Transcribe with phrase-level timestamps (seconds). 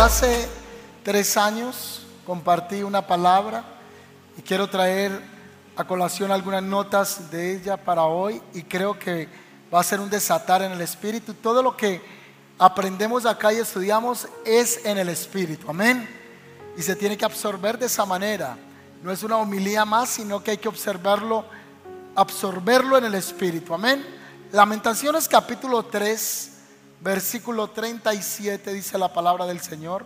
[0.00, 0.48] hace
[1.02, 3.64] tres años compartí una palabra
[4.36, 5.20] y quiero traer
[5.76, 9.28] a colación algunas notas de ella para hoy y creo que
[9.74, 11.34] va a ser un desatar en el espíritu.
[11.34, 12.00] Todo lo que
[12.60, 16.08] aprendemos acá y estudiamos es en el espíritu, amén.
[16.76, 18.56] Y se tiene que absorber de esa manera.
[19.02, 21.44] No es una homilía más, sino que hay que observarlo,
[22.14, 24.06] absorberlo en el espíritu, amén.
[24.52, 26.57] Lamentaciones capítulo 3,
[27.00, 30.04] versículo 37 dice la palabra del Señor.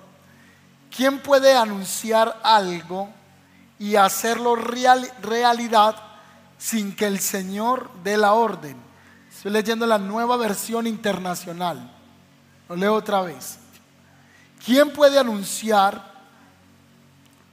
[0.95, 3.09] ¿Quién puede anunciar algo
[3.79, 5.97] y hacerlo realidad
[6.59, 8.77] sin que el Señor dé la orden?
[9.35, 11.91] Estoy leyendo la nueva versión internacional.
[12.69, 13.59] Lo leo otra vez.
[14.65, 16.13] ¿Quién puede anunciar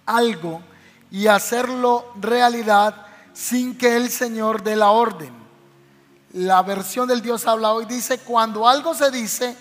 [0.05, 0.61] algo
[1.09, 5.38] y hacerlo realidad sin que el Señor dé la orden?
[6.33, 9.57] La versión del Dios habla hoy dice, cuando algo se dice,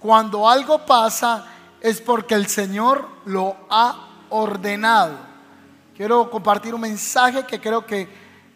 [0.00, 1.46] cuando algo pasa,
[1.80, 5.14] es porque el Señor lo ha ordenado.
[5.96, 8.08] Quiero compartir un mensaje que creo que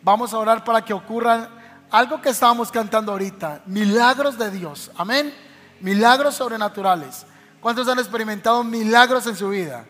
[0.02, 1.48] vamos a orar para que ocurra
[1.90, 4.90] algo que estábamos cantando ahorita, milagros de Dios.
[4.96, 5.32] Amén.
[5.80, 7.26] Milagros sobrenaturales.
[7.60, 9.84] ¿Cuántos han experimentado milagros en su vida?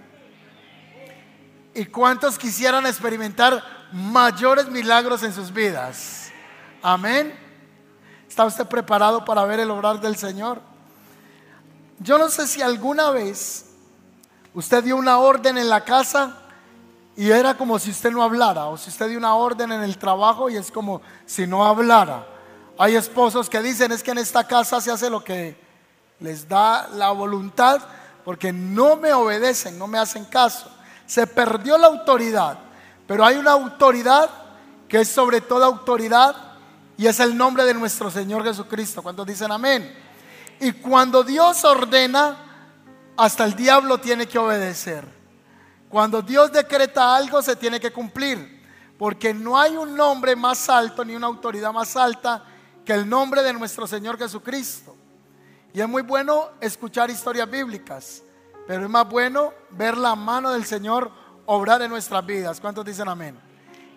[1.75, 6.31] ¿Y cuántos quisieran experimentar mayores milagros en sus vidas?
[6.83, 7.42] Amén.
[8.33, 10.59] ¿Está usted preparado para ver el obrar del Señor?
[11.99, 13.67] Yo no sé si alguna vez
[14.55, 16.39] usted dio una orden en la casa
[17.15, 19.99] y era como si usted no hablara, o si usted dio una orden en el
[19.99, 22.27] trabajo y es como si no hablara.
[22.79, 25.55] Hay esposos que dicen es que en esta casa se hace lo que
[26.19, 27.83] les da la voluntad
[28.25, 30.71] porque no me obedecen, no me hacen caso.
[31.05, 32.57] Se perdió la autoridad,
[33.07, 34.31] pero hay una autoridad
[34.89, 36.52] que es sobre toda autoridad
[36.97, 39.03] y es el nombre de nuestro Señor Jesucristo.
[39.03, 39.93] ¿Cuántos dicen amén?
[40.61, 42.37] Y cuando Dios ordena,
[43.17, 45.05] hasta el diablo tiene que obedecer.
[45.89, 48.63] Cuando Dios decreta algo, se tiene que cumplir.
[48.99, 52.45] Porque no hay un nombre más alto ni una autoridad más alta
[52.85, 54.97] que el nombre de nuestro Señor Jesucristo.
[55.75, 58.23] Y es muy bueno escuchar historias bíblicas,
[58.67, 61.11] pero es más bueno ver la mano del Señor
[61.47, 62.61] obrar en nuestras vidas.
[62.61, 63.52] ¿Cuántos dicen amén?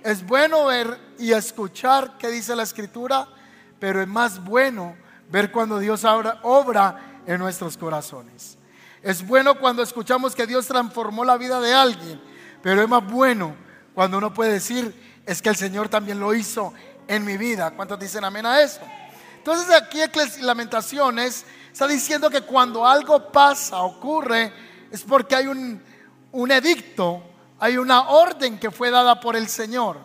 [0.06, 3.28] Es bueno ver y escuchar qué dice la Escritura,
[3.80, 4.96] pero es más bueno
[5.32, 8.56] ver cuando Dios obra, en nuestros corazones.
[9.02, 12.22] Es bueno cuando escuchamos que Dios transformó la vida de alguien,
[12.62, 13.56] pero es más bueno
[13.96, 14.94] cuando uno puede decir,
[15.26, 16.72] es que el Señor también lo hizo
[17.08, 17.72] en mi vida.
[17.72, 18.82] ¿Cuántos dicen amén a eso?
[19.40, 20.02] Entonces aquí
[20.42, 24.54] Lamentaciones está diciendo que cuando algo pasa, ocurre,
[24.92, 25.82] es porque hay un,
[26.32, 27.24] un edicto,
[27.60, 29.98] hay una orden que fue dada por el Señor.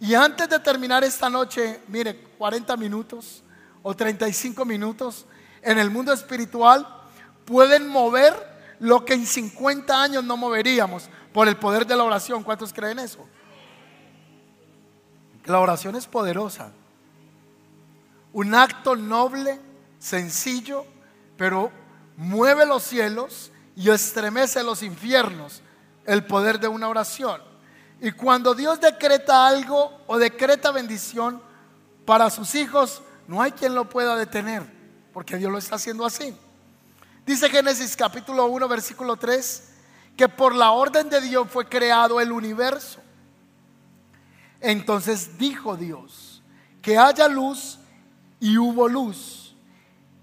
[0.00, 3.42] Y antes de terminar esta noche, mire, 40 minutos,
[3.82, 5.26] o 35 minutos
[5.62, 6.86] en el mundo espiritual
[7.44, 8.34] pueden mover
[8.78, 12.42] lo que en 50 años no moveríamos por el poder de la oración.
[12.42, 13.26] ¿Cuántos creen eso?
[15.44, 16.72] La oración es poderosa.
[18.32, 19.60] Un acto noble,
[19.98, 20.84] sencillo,
[21.36, 21.70] pero
[22.16, 25.62] mueve los cielos y estremece los infiernos
[26.10, 27.40] el poder de una oración.
[28.00, 31.40] Y cuando Dios decreta algo o decreta bendición
[32.04, 34.64] para sus hijos, no hay quien lo pueda detener,
[35.12, 36.34] porque Dios lo está haciendo así.
[37.24, 39.68] Dice Génesis capítulo 1, versículo 3,
[40.16, 42.98] que por la orden de Dios fue creado el universo.
[44.60, 46.42] Entonces dijo Dios,
[46.82, 47.78] que haya luz
[48.40, 49.54] y hubo luz.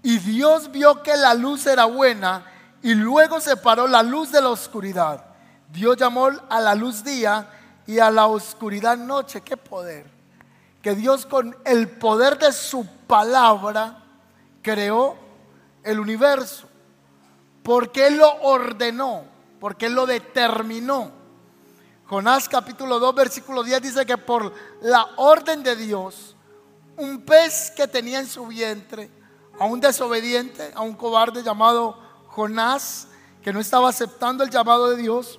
[0.02, 2.44] Y Dios vio que la luz era buena
[2.82, 5.27] y luego separó la luz de la oscuridad.
[5.68, 7.48] Dios llamó a la luz día
[7.86, 9.40] y a la oscuridad noche.
[9.42, 10.18] ¡Qué poder!
[10.82, 14.02] que Dios con el poder de su palabra
[14.62, 15.16] creó
[15.82, 16.68] el universo.
[17.62, 19.24] Porque Él lo ordenó,
[19.60, 21.10] porque Él lo determinó.
[22.06, 26.34] Jonás capítulo 2 versículo 10 dice que por la orden de Dios,
[26.96, 29.10] un pez que tenía en su vientre,
[29.58, 31.98] a un desobediente, a un cobarde llamado
[32.28, 33.08] Jonás,
[33.42, 35.38] que no estaba aceptando el llamado de Dios,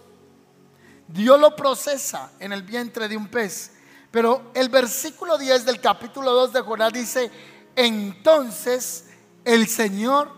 [1.10, 3.72] Dios lo procesa en el vientre de un pez
[4.12, 7.32] pero el versículo 10 del capítulo 2 de Jonás dice,
[7.76, 9.08] entonces
[9.46, 10.32] el Señor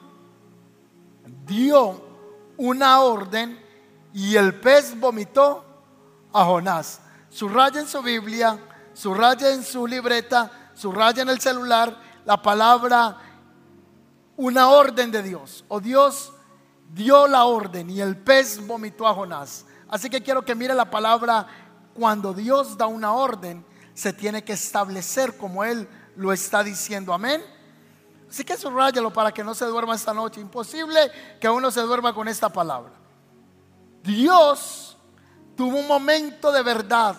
[1.45, 2.01] dio
[2.57, 3.59] una orden
[4.13, 5.65] y el pez vomitó
[6.33, 7.01] a Jonás.
[7.29, 8.59] Subraya en su Biblia,
[8.93, 13.17] subraya en su libreta, subraya en el celular la palabra
[14.35, 15.63] una orden de Dios.
[15.69, 16.33] O Dios
[16.93, 19.65] dio la orden y el pez vomitó a Jonás.
[19.91, 21.45] Así que quiero que mire la palabra
[21.93, 27.13] cuando Dios da una orden, se tiene que establecer como Él lo está diciendo.
[27.13, 27.43] Amén.
[28.29, 30.39] Así que subrayalo para que no se duerma esta noche.
[30.39, 32.93] Imposible que uno se duerma con esta palabra.
[34.01, 34.97] Dios
[35.57, 37.15] tuvo un momento de verdad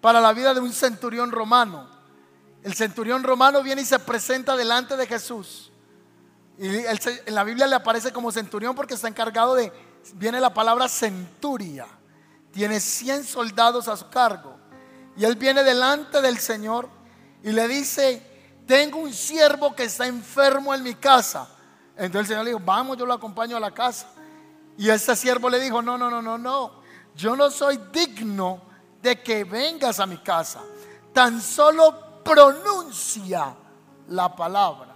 [0.00, 1.88] para la vida de un centurión romano.
[2.62, 5.72] El centurión romano viene y se presenta delante de Jesús.
[6.56, 9.72] Y en la Biblia le aparece como centurión porque está encargado de,
[10.14, 11.86] viene la palabra centuria.
[12.54, 14.56] Tiene 100 soldados a su cargo.
[15.16, 16.88] Y él viene delante del Señor
[17.42, 18.22] y le dice,
[18.64, 21.48] tengo un siervo que está enfermo en mi casa.
[21.96, 24.06] Entonces el Señor le dijo, vamos, yo lo acompaño a la casa.
[24.78, 26.80] Y este siervo le dijo, no, no, no, no, no.
[27.16, 28.62] Yo no soy digno
[29.02, 30.60] de que vengas a mi casa.
[31.12, 33.52] Tan solo pronuncia
[34.10, 34.94] la palabra.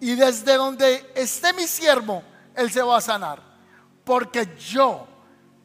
[0.00, 2.22] Y desde donde esté mi siervo,
[2.54, 3.40] él se va a sanar.
[4.04, 5.06] Porque yo,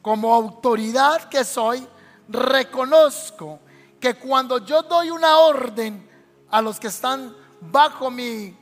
[0.06, 1.84] como autoridad que soy,
[2.30, 3.60] reconozco
[4.00, 6.08] que cuando yo doy una orden
[6.52, 8.56] a los que están bajo mi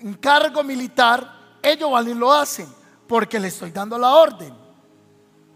[0.00, 2.74] encargo militar, ellos van y lo hacen,
[3.06, 4.54] porque le estoy dando la orden.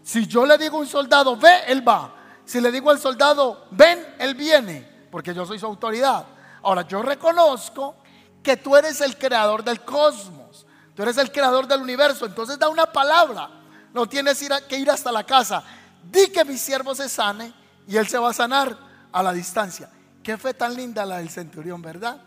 [0.03, 2.13] Si yo le digo a un soldado, ve, él va.
[2.45, 6.27] Si le digo al soldado, ven, él viene, porque yo soy su autoridad.
[6.61, 7.95] Ahora, yo reconozco
[8.43, 12.69] que tú eres el creador del cosmos, tú eres el creador del universo, entonces da
[12.69, 13.60] una palabra.
[13.93, 15.63] No tienes que ir hasta la casa.
[16.11, 17.53] Di que mi siervo se sane
[17.87, 18.77] y él se va a sanar
[19.11, 19.89] a la distancia.
[20.23, 22.21] Qué fe tan linda la del centurión, ¿verdad?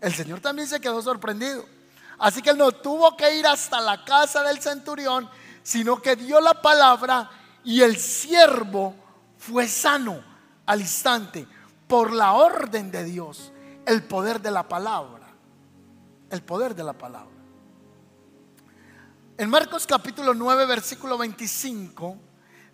[0.00, 1.64] El Señor también se quedó sorprendido.
[2.18, 5.28] Así que él no tuvo que ir hasta la casa del centurión,
[5.62, 7.30] sino que dio la palabra
[7.64, 8.94] y el siervo
[9.38, 10.22] fue sano
[10.66, 11.46] al instante
[11.88, 13.52] por la orden de Dios,
[13.86, 15.26] el poder de la palabra,
[16.30, 17.33] el poder de la palabra.
[19.36, 22.16] En Marcos capítulo 9, versículo 25,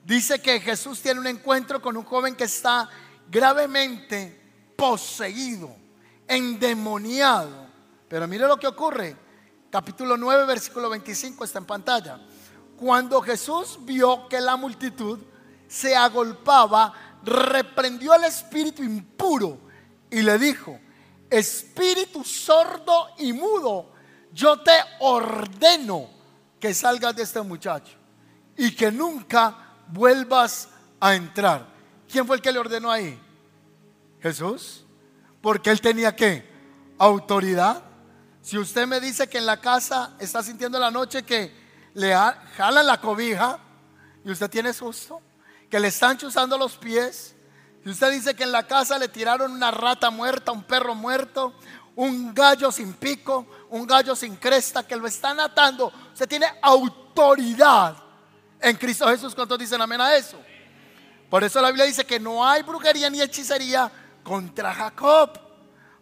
[0.05, 2.87] dice que Jesús tiene un encuentro con un joven que está
[3.31, 4.39] gravemente
[4.77, 5.75] poseído,
[6.29, 7.67] endemoniado.
[8.07, 9.17] Pero mire lo que ocurre.
[9.71, 12.21] Capítulo 9, versículo 25 está en pantalla.
[12.77, 15.19] Cuando Jesús vio que la multitud
[15.67, 16.93] se agolpaba,
[17.23, 19.59] reprendió al espíritu impuro
[20.11, 20.79] y le dijo,
[21.31, 23.95] espíritu sordo y mudo,
[24.31, 26.20] yo te ordeno
[26.61, 27.97] que salgas de este muchacho
[28.57, 29.57] y que nunca
[29.89, 30.69] vuelvas
[31.01, 31.67] a entrar.
[32.09, 33.19] ¿Quién fue el que le ordenó ahí?
[34.21, 34.85] Jesús.
[35.41, 36.49] Porque él tenía que
[36.99, 37.83] autoridad.
[38.43, 41.53] Si usted me dice que en la casa está sintiendo la noche que
[41.95, 42.15] le
[42.57, 43.59] jalan la cobija
[44.25, 45.21] y usted tiene susto,
[45.71, 47.35] que le están chuzando los pies,
[47.83, 51.55] si usted dice que en la casa le tiraron una rata muerta, un perro muerto,
[52.01, 57.95] un gallo sin pico, un gallo sin cresta, que lo están atando, usted tiene autoridad
[58.59, 59.35] en Cristo Jesús.
[59.35, 60.41] ¿Cuántos dicen amén a eso?
[61.29, 63.93] Por eso la Biblia dice que no hay brujería ni hechicería
[64.25, 65.39] contra Jacob,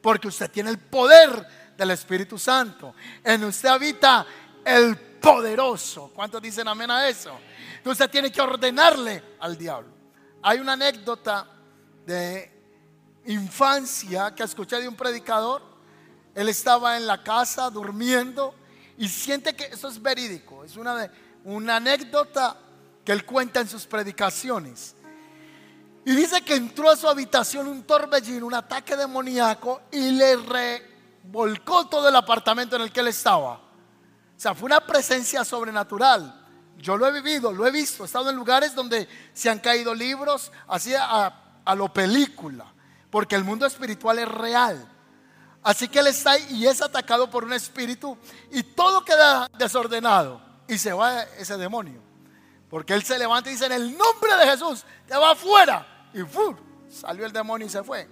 [0.01, 2.95] porque usted tiene el poder del Espíritu Santo.
[3.25, 4.25] En usted habita
[4.65, 6.13] el poderoso.
[6.15, 7.37] ¿Cuántos dicen amén a eso?
[7.85, 9.91] Usted tiene que ordenarle al diablo.
[10.43, 11.45] Hay una anécdota
[12.07, 12.57] de
[13.27, 15.68] infancia que escuché de un predicador.
[16.39, 18.55] Él estaba en la casa durmiendo
[18.97, 20.63] y siente que eso es verídico.
[20.63, 21.11] Es una,
[21.43, 22.57] una anécdota
[23.05, 24.95] que él cuenta en sus predicaciones.
[26.05, 31.89] Y dice que entró a su habitación un torbellino, un ataque demoníaco y le revolcó
[31.89, 33.55] todo el apartamento en el que él estaba.
[33.55, 33.61] O
[34.37, 36.47] sea, fue una presencia sobrenatural.
[36.77, 39.93] Yo lo he vivido, lo he visto, he estado en lugares donde se han caído
[39.93, 42.73] libros así a, a lo película,
[43.11, 44.89] porque el mundo espiritual es real.
[45.63, 48.17] Así que él está ahí y es atacado por un espíritu
[48.51, 52.01] y todo queda desordenado y se va ese demonio.
[52.71, 56.11] Porque él se levanta y dice, en el nombre de Jesús, te va afuera.
[56.13, 56.21] Y
[56.93, 58.09] salió el demonio y se fue.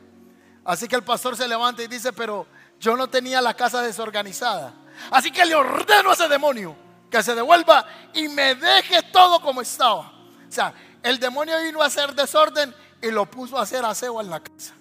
[0.65, 2.47] Así que el pastor se levanta y dice, pero
[2.81, 4.75] yo no tenía la casa desorganizada.
[5.11, 6.75] Así que le ordeno a ese demonio
[7.11, 10.13] que se devuelva y me deje todo como estaba.
[10.49, 14.31] O sea, el demonio vino a hacer desorden y lo puso a hacer aseo en
[14.31, 14.75] la casa.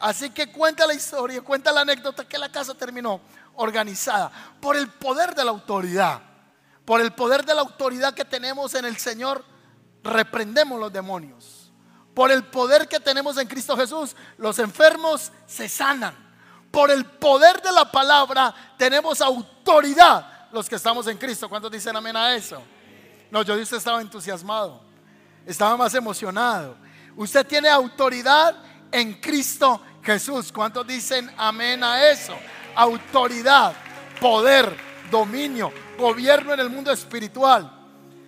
[0.00, 3.20] Así que cuenta la historia, cuenta la anécdota que la casa terminó
[3.56, 6.22] organizada por el poder de la autoridad.
[6.84, 9.44] Por el poder de la autoridad que tenemos en el Señor,
[10.02, 11.72] reprendemos los demonios.
[12.14, 16.14] Por el poder que tenemos en Cristo Jesús, los enfermos se sanan.
[16.70, 21.48] Por el poder de la palabra tenemos autoridad los que estamos en Cristo.
[21.48, 22.62] ¿Cuántos dicen amén a eso?
[23.30, 24.80] No, yo dije estaba entusiasmado.
[25.44, 26.76] Estaba más emocionado.
[27.16, 28.56] Usted tiene autoridad
[28.92, 30.52] en Cristo Jesús.
[30.52, 32.34] ¿Cuántos dicen amén a eso?
[32.74, 33.74] Autoridad,
[34.20, 34.76] poder,
[35.10, 37.70] dominio gobierno en el mundo espiritual.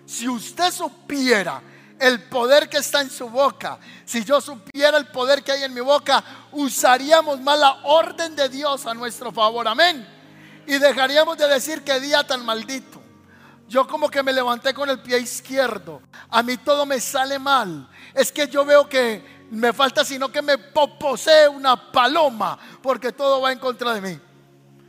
[0.05, 1.62] Si usted supiera
[1.99, 5.73] el poder que está en su boca, si yo supiera el poder que hay en
[5.73, 9.69] mi boca, usaríamos más la orden de Dios a nuestro favor.
[9.69, 10.07] Amén.
[10.67, 13.00] Y dejaríamos de decir que día tan maldito.
[13.69, 16.02] yo como que me levanté con el pie izquierdo.
[16.29, 17.88] A mí todo me sale mal.
[18.14, 23.40] Es que yo veo que me falta sino que me poposee una paloma, porque todo
[23.40, 24.21] va en contra de mí.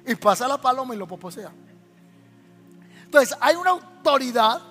[0.06, 1.52] Y pasa la paloma y lo poposea.
[3.04, 4.62] Entonces, hay una autoridad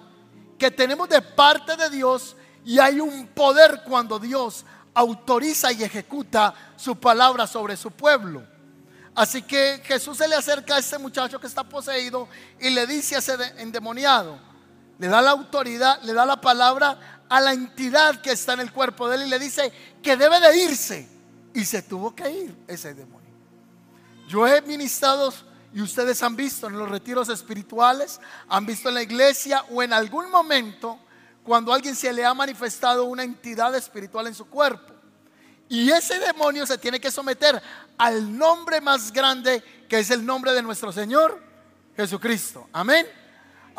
[0.58, 6.54] que tenemos de parte de Dios y hay un poder cuando Dios autoriza y ejecuta
[6.76, 8.44] su palabra sobre su pueblo.
[9.14, 12.28] Así que Jesús se le acerca a ese muchacho que está poseído
[12.60, 14.38] y le dice a ese endemoniado,
[14.98, 18.72] le da la autoridad, le da la palabra a la entidad que está en el
[18.72, 19.72] cuerpo de él y le dice
[20.02, 21.08] que debe de irse.
[21.54, 23.30] Y se tuvo que ir ese demonio.
[24.28, 25.32] Yo he ministrado
[25.72, 29.92] y ustedes han visto en los retiros espirituales, han visto en la iglesia o en
[29.92, 30.98] algún momento
[31.44, 34.92] cuando alguien se le ha manifestado una entidad espiritual en su cuerpo.
[35.68, 37.62] Y ese demonio se tiene que someter
[37.96, 41.40] al nombre más grande que es el nombre de nuestro Señor
[41.96, 42.68] Jesucristo.
[42.72, 43.06] Amén.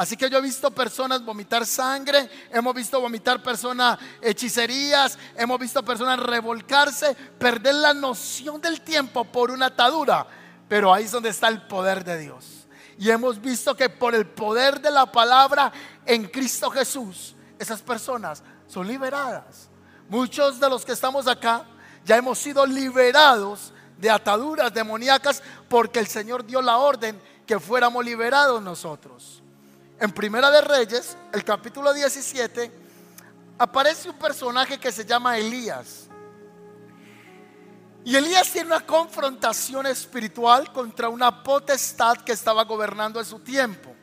[0.02, 5.86] Así que yo he visto personas vomitar sangre, hemos visto vomitar personas hechicerías, hemos visto
[5.86, 10.26] personas revolcarse, perder la noción del tiempo por una atadura.
[10.68, 12.68] Pero ahí es donde está el poder de Dios.
[12.98, 15.72] Y hemos visto que por el poder de la palabra
[16.04, 19.70] en Cristo Jesús, esas personas son liberadas.
[20.10, 21.68] Muchos de los que estamos acá
[22.06, 28.04] ya hemos sido liberados de ataduras demoníacas porque el Señor dio la orden que fuéramos
[28.04, 29.41] liberados nosotros.
[30.02, 32.72] En Primera de Reyes, el capítulo 17,
[33.60, 36.08] aparece un personaje que se llama Elías.
[38.04, 43.94] Y Elías tiene una confrontación espiritual contra una potestad que estaba gobernando en su tiempo.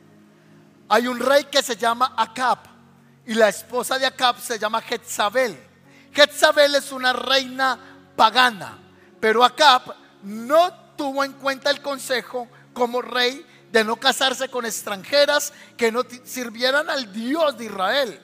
[0.87, 2.59] Hay un rey que se llama Acab
[3.25, 5.59] y la esposa de Acab se llama Jezabel.
[6.13, 7.77] Jezabel es una reina
[8.15, 8.79] pagana,
[9.19, 15.53] pero Acab no tuvo en cuenta el consejo como rey de no casarse con extranjeras
[15.77, 18.21] que no sirvieran al Dios de Israel.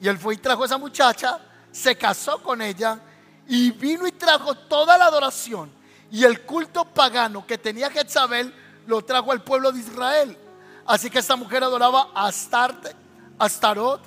[0.00, 1.38] Y él fue y trajo a esa muchacha,
[1.70, 2.98] se casó con ella
[3.46, 8.54] y vino y trajo toda la adoración y el culto pagano que tenía Jezabel
[8.86, 10.38] lo trajo al pueblo de Israel.
[10.86, 12.94] Así que esta mujer adoraba a Astarte,
[13.36, 14.00] Astarot,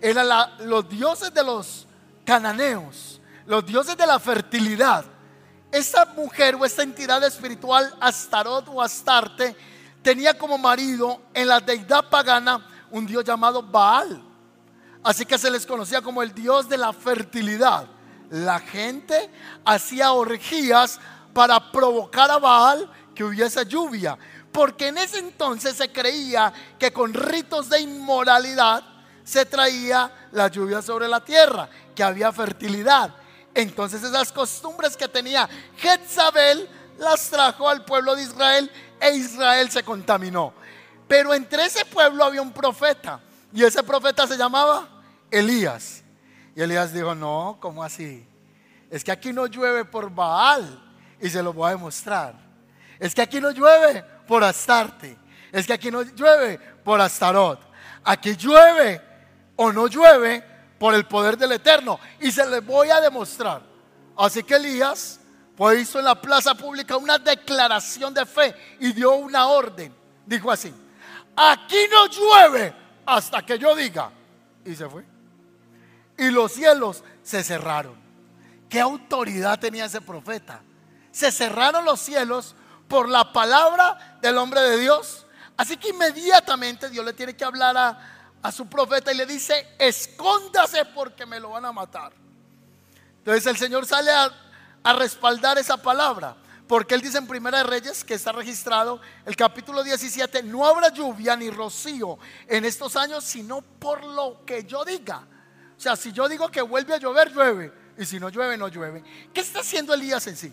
[0.00, 0.26] eran
[0.66, 1.86] los dioses de los
[2.24, 5.04] cananeos, los dioses de la fertilidad.
[5.70, 9.54] Esta mujer o esta entidad espiritual, Astarot o Astarte,
[10.02, 14.22] tenía como marido en la deidad pagana un dios llamado Baal.
[15.02, 17.86] Así que se les conocía como el dios de la fertilidad.
[18.30, 19.30] La gente
[19.64, 21.00] hacía orgías
[21.32, 24.16] para provocar a Baal que hubiese lluvia.
[24.52, 28.84] Porque en ese entonces se creía que con ritos de inmoralidad
[29.24, 33.14] se traía la lluvia sobre la tierra, que había fertilidad.
[33.54, 36.68] Entonces esas costumbres que tenía Jezabel
[36.98, 38.70] las trajo al pueblo de Israel
[39.02, 40.54] e Israel se contaminó.
[41.08, 43.20] Pero entre ese pueblo había un profeta
[43.52, 44.88] y ese profeta se llamaba
[45.30, 46.04] Elías.
[46.54, 48.24] Y Elías dijo, no, ¿cómo así?
[48.88, 50.80] Es que aquí no llueve por Baal
[51.20, 52.34] y se lo voy a demostrar.
[53.00, 55.18] Es que aquí no llueve por Astarte.
[55.50, 57.60] Es que aquí no llueve por Astarot.
[58.04, 59.00] Aquí llueve
[59.56, 60.44] o no llueve
[60.78, 61.98] por el poder del Eterno.
[62.20, 63.62] Y se le voy a demostrar.
[64.16, 65.18] Así que Elías
[65.56, 69.94] pues hizo en la plaza pública una declaración de fe y dio una orden.
[70.24, 70.72] Dijo así,
[71.36, 74.10] aquí no llueve hasta que yo diga.
[74.64, 75.04] Y se fue.
[76.16, 77.96] Y los cielos se cerraron.
[78.68, 80.62] ¿Qué autoridad tenía ese profeta?
[81.10, 82.54] Se cerraron los cielos
[82.88, 85.26] por la palabra del hombre de Dios.
[85.56, 87.98] Así que inmediatamente Dios le tiene que hablar a,
[88.42, 92.12] a su profeta y le dice, escóndase porque me lo van a matar.
[93.18, 94.32] Entonces el Señor sale a
[94.82, 96.36] a respaldar esa palabra.
[96.66, 100.88] Porque él dice en Primera de Reyes, que está registrado, el capítulo 17, no habrá
[100.88, 105.26] lluvia ni rocío en estos años, sino por lo que yo diga.
[105.76, 107.72] O sea, si yo digo que vuelve a llover, llueve.
[107.98, 109.02] Y si no llueve, no llueve.
[109.34, 110.52] ¿Qué está haciendo Elías en sí?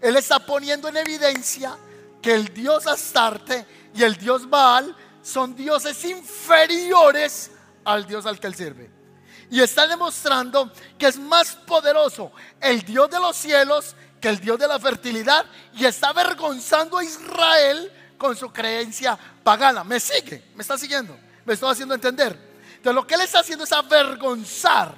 [0.00, 1.76] Él está poniendo en evidencia
[2.20, 7.50] que el dios Astarte y el dios Baal son dioses inferiores
[7.84, 9.03] al dios al que él sirve
[9.50, 14.58] y está demostrando que es más poderoso el Dios de los cielos que el Dios
[14.58, 19.84] de la fertilidad y está avergonzando a Israel con su creencia pagana.
[19.84, 20.50] ¿Me sigue?
[20.54, 21.16] ¿Me está siguiendo?
[21.44, 22.38] ¿Me estoy haciendo entender?
[22.76, 24.96] Entonces lo que él está haciendo es avergonzar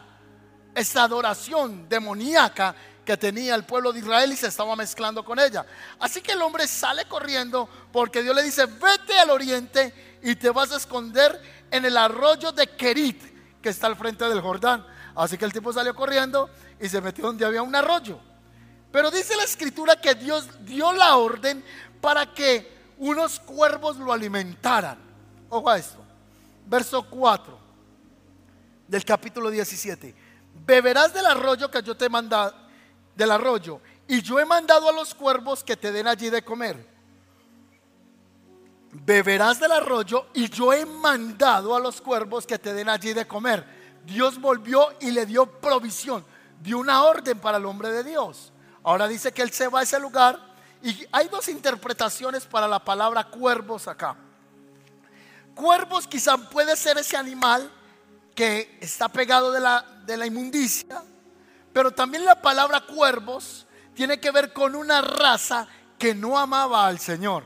[0.75, 2.75] esa adoración demoníaca
[3.05, 5.65] que tenía el pueblo de Israel y se estaba mezclando con ella.
[5.99, 10.51] Así que el hombre sale corriendo porque Dios le dice, vete al oriente y te
[10.51, 13.36] vas a esconder en el arroyo de Kerit
[13.67, 14.87] que está al frente del Jordán.
[15.17, 16.49] Así que el tipo salió corriendo
[16.81, 18.17] y se metió donde había un arroyo.
[18.93, 21.65] Pero dice la escritura que Dios dio la orden
[22.01, 24.99] para que unos cuervos lo alimentaran.
[25.49, 25.99] Ojo a esto.
[26.65, 27.59] verso 4
[28.87, 30.15] del capítulo 17.
[30.65, 32.55] Beberás del arroyo que yo te he mandado,
[33.17, 36.87] del arroyo, y yo he mandado a los cuervos que te den allí de comer.
[39.05, 43.27] Beberás del arroyo y yo he mandado a los cuervos que te den allí de
[43.27, 43.65] comer.
[44.05, 46.25] Dios volvió y le dio provisión,
[46.63, 48.53] dio una orden para el hombre de Dios.
[48.83, 50.39] Ahora dice que él se va a ese lugar
[50.83, 54.17] y hay dos interpretaciones para la palabra cuervos acá.
[55.55, 57.71] Cuervos quizá puede ser ese animal
[58.35, 61.03] que está pegado de la, de la inmundicia,
[61.73, 65.67] pero también la palabra cuervos tiene que ver con una raza
[65.99, 67.45] que no amaba al Señor,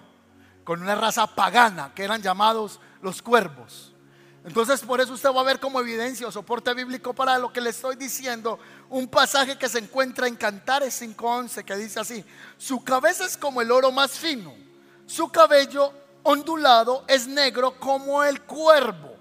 [0.71, 3.93] con una raza pagana que eran llamados los cuervos.
[4.45, 7.61] Entonces por eso usted va a ver como evidencia o soporte bíblico para lo que
[7.61, 8.57] le estoy diciendo
[8.89, 12.25] un pasaje que se encuentra en Cantares 5.11 que dice así,
[12.57, 14.55] su cabeza es como el oro más fino,
[15.07, 19.17] su cabello ondulado es negro como el cuervo.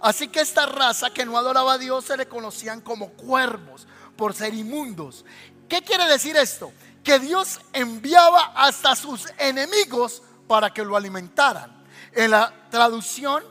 [0.00, 3.86] Así que esta raza que no adoraba a Dios se le conocían como cuervos
[4.16, 5.24] por ser inmundos.
[5.68, 6.72] ¿Qué quiere decir esto?
[7.04, 11.70] Que Dios enviaba hasta sus enemigos para que lo alimentaran.
[12.12, 13.44] En la traducción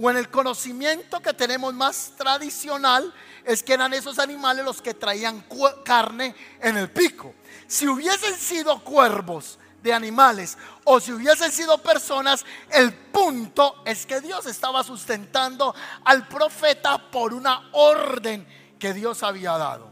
[0.00, 3.12] o en el conocimiento que tenemos más tradicional
[3.44, 5.44] es que eran esos animales los que traían
[5.84, 7.34] carne en el pico.
[7.66, 14.20] Si hubiesen sido cuervos de animales o si hubiesen sido personas, el punto es que
[14.20, 18.46] Dios estaba sustentando al profeta por una orden
[18.78, 19.90] que Dios había dado.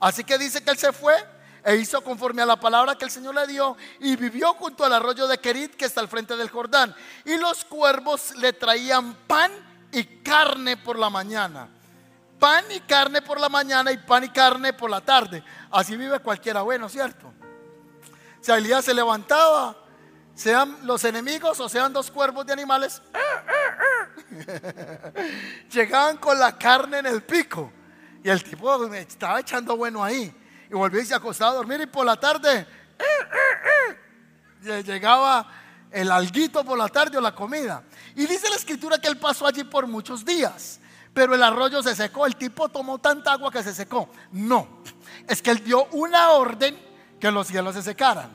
[0.00, 1.14] Así que dice que él se fue
[1.64, 4.92] e hizo conforme a la palabra que el Señor le dio y vivió junto al
[4.92, 6.94] arroyo de Kerit que está al frente del Jordán.
[7.24, 9.52] Y los cuervos le traían pan
[9.92, 11.68] y carne por la mañana.
[12.38, 15.44] Pan y carne por la mañana y pan y carne por la tarde.
[15.70, 17.32] Así vive cualquiera bueno, ¿cierto?
[18.40, 19.76] Si Elías se levantaba,
[20.34, 23.02] sean los enemigos o sean dos cuervos de animales,
[25.70, 27.70] llegaban con la carne en el pico.
[28.22, 30.34] Y el tipo estaba echando bueno ahí.
[30.70, 31.80] Y volvía y se acostaba a dormir.
[31.80, 32.66] Y por la tarde
[34.84, 35.46] llegaba
[35.90, 37.82] el alguito por la tarde o la comida.
[38.14, 40.80] Y dice la escritura que él pasó allí por muchos días.
[41.12, 42.24] Pero el arroyo se secó.
[42.26, 44.08] El tipo tomó tanta agua que se secó.
[44.30, 44.82] No.
[45.26, 46.78] Es que él dio una orden
[47.18, 48.30] que los cielos se secaran.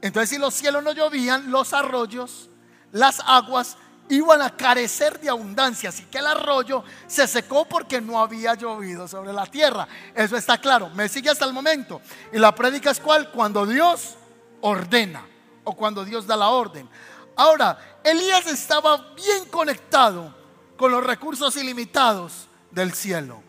[0.00, 2.50] Entonces si los cielos no llovían, los arroyos,
[2.90, 3.76] las aguas
[4.08, 5.88] iban a carecer de abundancia.
[5.88, 9.86] Así que el arroyo se secó porque no había llovido sobre la tierra.
[10.14, 10.90] Eso está claro.
[10.90, 12.00] Me sigue hasta el momento.
[12.32, 13.30] Y la prédica es cuál?
[13.30, 14.16] Cuando Dios
[14.60, 15.24] ordena
[15.64, 16.88] o cuando Dios da la orden.
[17.36, 20.34] Ahora, Elías estaba bien conectado
[20.76, 23.42] con los recursos ilimitados del cielo.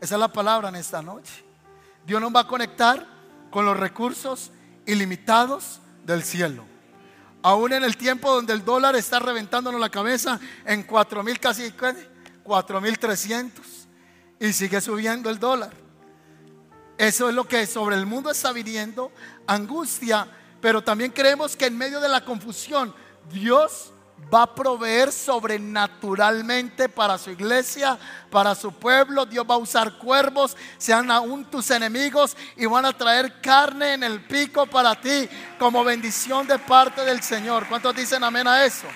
[0.00, 1.44] Esa es la palabra en esta noche.
[2.06, 3.06] Dios nos va a conectar
[3.50, 4.50] con los recursos
[4.86, 6.73] ilimitados del cielo.
[7.44, 11.74] Aún en el tiempo donde el dólar está reventándonos la cabeza en 4 mil casi
[12.42, 13.66] 4 mil 300
[14.40, 15.70] y sigue subiendo el dólar.
[16.96, 19.12] Eso es lo que sobre el mundo está viniendo,
[19.46, 20.26] angustia,
[20.62, 22.94] pero también creemos que en medio de la confusión
[23.30, 23.92] Dios
[24.32, 27.98] va a proveer sobrenaturalmente para su iglesia,
[28.30, 29.26] para su pueblo.
[29.26, 34.02] Dios va a usar cuervos, sean aún tus enemigos, y van a traer carne en
[34.02, 37.66] el pico para ti como bendición de parte del Señor.
[37.68, 38.86] ¿Cuántos dicen amén a eso?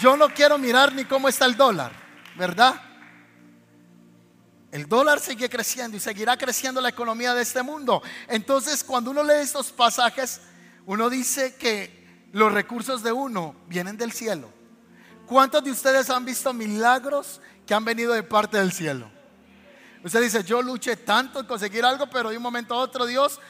[0.00, 1.92] Yo no quiero mirar ni cómo está el dólar,
[2.36, 2.80] ¿verdad?
[4.70, 8.02] El dólar sigue creciendo y seguirá creciendo la economía de este mundo.
[8.28, 10.42] Entonces, cuando uno lee estos pasajes,
[10.84, 12.05] uno dice que
[12.36, 14.50] los recursos de uno vienen del cielo.
[15.26, 19.10] ¿Cuántos de ustedes han visto milagros que han venido de parte del cielo?
[20.04, 23.40] Usted dice, yo luché tanto en conseguir algo, pero de un momento a otro Dios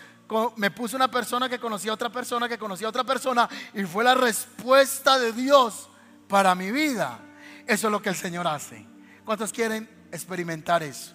[0.55, 3.83] me puso una persona que conocía a otra persona, que conocía a otra persona, y
[3.83, 5.91] fue la respuesta de Dios
[6.29, 7.19] para mi vida.
[7.67, 8.87] Eso es lo que el Señor hace.
[9.25, 11.13] ¿Cuántos quieren experimentar eso?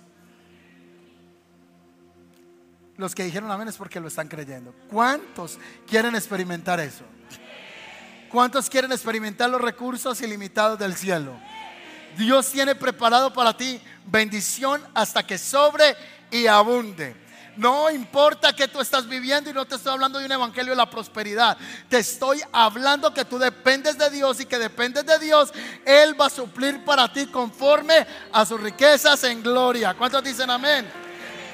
[2.98, 4.76] Los que dijeron amén es porque lo están creyendo.
[4.90, 5.58] ¿Cuántos
[5.88, 7.06] quieren experimentar eso?
[8.32, 11.34] ¿Cuántos quieren experimentar los recursos ilimitados del cielo?
[12.18, 15.96] Dios tiene preparado para ti bendición hasta que sobre
[16.32, 17.16] y abunde.
[17.58, 20.78] No importa que tú estás viviendo y no te estoy hablando de un evangelio de
[20.78, 21.58] la prosperidad.
[21.90, 25.52] Te estoy hablando que tú dependes de Dios y que dependes de Dios.
[25.86, 29.94] Él va a suplir para ti conforme a sus riquezas en gloria.
[29.94, 30.90] ¿Cuántos dicen amén?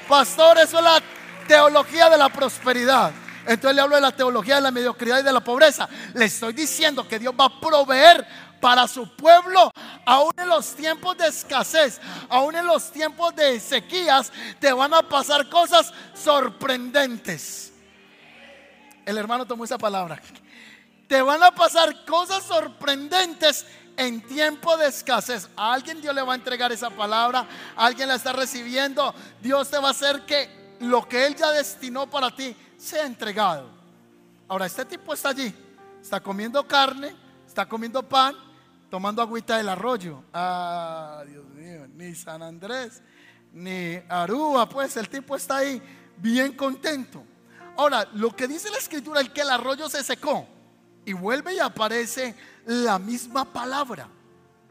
[0.08, 1.02] Pastor, eso es la
[1.48, 3.10] teología de la prosperidad.
[3.48, 5.88] Entonces le hablo de la teología de la mediocridad y de la pobreza.
[6.12, 8.26] Le estoy diciendo que Dios va a proveer
[8.60, 9.70] para su pueblo,
[10.04, 14.30] aún en los tiempos de escasez, aún en los tiempos de sequías,
[14.60, 17.72] te van a pasar cosas sorprendentes.
[19.06, 20.20] El hermano tomó esa palabra.
[21.06, 23.64] Te van a pasar cosas sorprendentes
[23.96, 28.16] en tiempo de escasez, a alguien Dios le va a entregar esa palabra, alguien la
[28.16, 32.54] está recibiendo, Dios te va a hacer que lo que Él ya destinó para ti
[32.78, 33.68] sea entregado.
[34.46, 35.52] Ahora, este tipo está allí,
[36.00, 37.14] está comiendo carne,
[37.46, 38.34] está comiendo pan,
[38.88, 40.22] tomando agüita del arroyo.
[40.32, 43.02] Ah, Dios mío, ni San Andrés,
[43.52, 45.82] ni Aruba, pues el tipo está ahí
[46.16, 47.22] bien contento.
[47.76, 50.46] Ahora, lo que dice la escritura es que el arroyo se secó
[51.04, 52.34] y vuelve y aparece
[52.66, 54.08] la misma palabra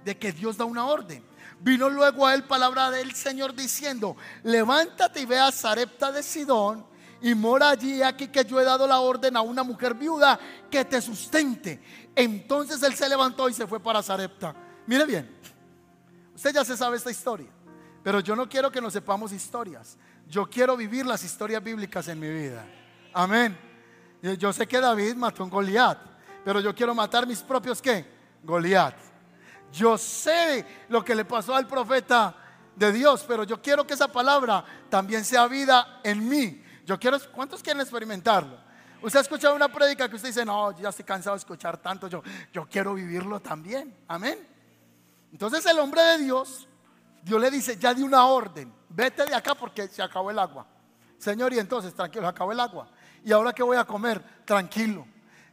[0.04, 1.24] de que Dios da una orden.
[1.60, 6.86] Vino luego a él palabra del Señor diciendo, levántate y ve a de Sidón
[7.22, 10.86] y mora allí aquí que yo he dado la orden a una mujer viuda que
[10.86, 11.82] te sustente.
[12.16, 14.56] Entonces él se levantó y se fue para Sarepta.
[14.86, 15.30] Mire bien,
[16.36, 17.50] usted ya se sabe esta historia,
[18.04, 19.98] pero yo no quiero que nos sepamos historias.
[20.28, 22.66] Yo quiero vivir las historias bíblicas en mi vida.
[23.14, 23.58] Amén.
[24.38, 25.98] Yo sé que David mató a un Goliat,
[26.44, 28.06] pero yo quiero matar mis propios qué?
[28.44, 28.96] Goliat.
[29.72, 32.36] Yo sé lo que le pasó al profeta
[32.76, 36.64] de Dios, pero yo quiero que esa palabra también sea vida en mí.
[36.88, 38.58] Yo quiero, ¿cuántos quieren experimentarlo?
[39.02, 42.08] Usted ha escuchado una prédica que usted dice, no, ya estoy cansado de escuchar tanto,
[42.08, 42.24] yo,
[42.54, 43.94] yo quiero vivirlo también.
[44.08, 44.40] Amén.
[45.30, 46.66] Entonces el hombre de Dios,
[47.22, 50.66] Dios le dice, ya di una orden, vete de acá porque se acabó el agua.
[51.18, 52.90] Señor, y entonces, tranquilo, se acabó el agua.
[53.22, 54.24] ¿Y ahora qué voy a comer?
[54.46, 55.06] Tranquilo.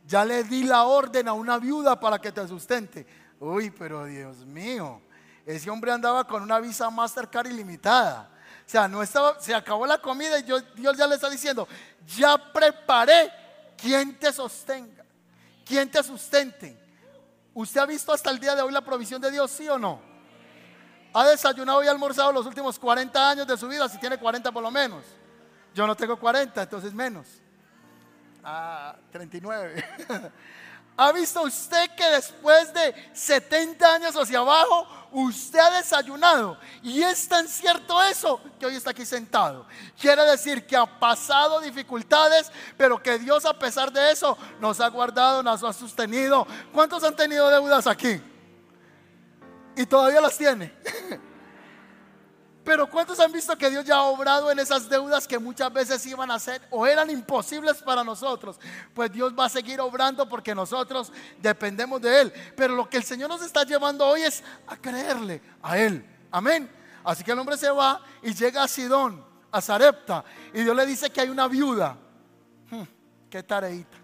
[0.07, 3.05] Ya le di la orden a una viuda para que te sustente.
[3.41, 5.03] Uy, pero Dios mío,
[5.45, 8.31] ese hombre andaba con una visa Mastercard ilimitada.
[8.67, 11.69] O sea, no estaba, se acabó la comida y Dios ya le está diciendo,
[12.07, 13.31] ya preparé
[13.77, 15.05] quien te sostenga,
[15.65, 16.79] quien te sustente.
[17.53, 20.01] ¿Usted ha visto hasta el día de hoy la provisión de Dios, sí o no?
[21.13, 24.63] ¿Ha desayunado y almorzado los últimos 40 años de su vida, si tiene 40 por
[24.63, 25.05] lo menos?
[25.73, 27.27] Yo no tengo 40, entonces menos.
[28.43, 29.85] Ah, 39.
[30.97, 36.57] ¿Ha visto usted que después de 70 años hacia abajo, usted ha desayunado?
[36.83, 39.67] Y es tan cierto eso que hoy está aquí sentado.
[40.01, 44.89] Quiere decir que ha pasado dificultades, pero que Dios a pesar de eso nos ha
[44.89, 46.47] guardado, nos ha sostenido.
[46.73, 48.23] ¿Cuántos han tenido deudas aquí?
[49.77, 50.73] Y todavía las tiene.
[52.65, 56.05] Pero ¿cuántos han visto que Dios ya ha obrado en esas deudas que muchas veces
[56.07, 58.59] iban a ser o eran imposibles para nosotros?
[58.95, 62.33] Pues Dios va a seguir obrando porque nosotros dependemos de Él.
[62.57, 66.05] Pero lo que el Señor nos está llevando hoy es a creerle a Él.
[66.31, 66.71] Amén.
[67.05, 69.23] Así que el hombre se va y llega a Sidón,
[69.53, 70.25] a Zarepta,
[70.55, 71.99] y Dios le dice que hay una viuda.
[72.71, 72.85] Hmm,
[73.29, 73.99] qué tareita.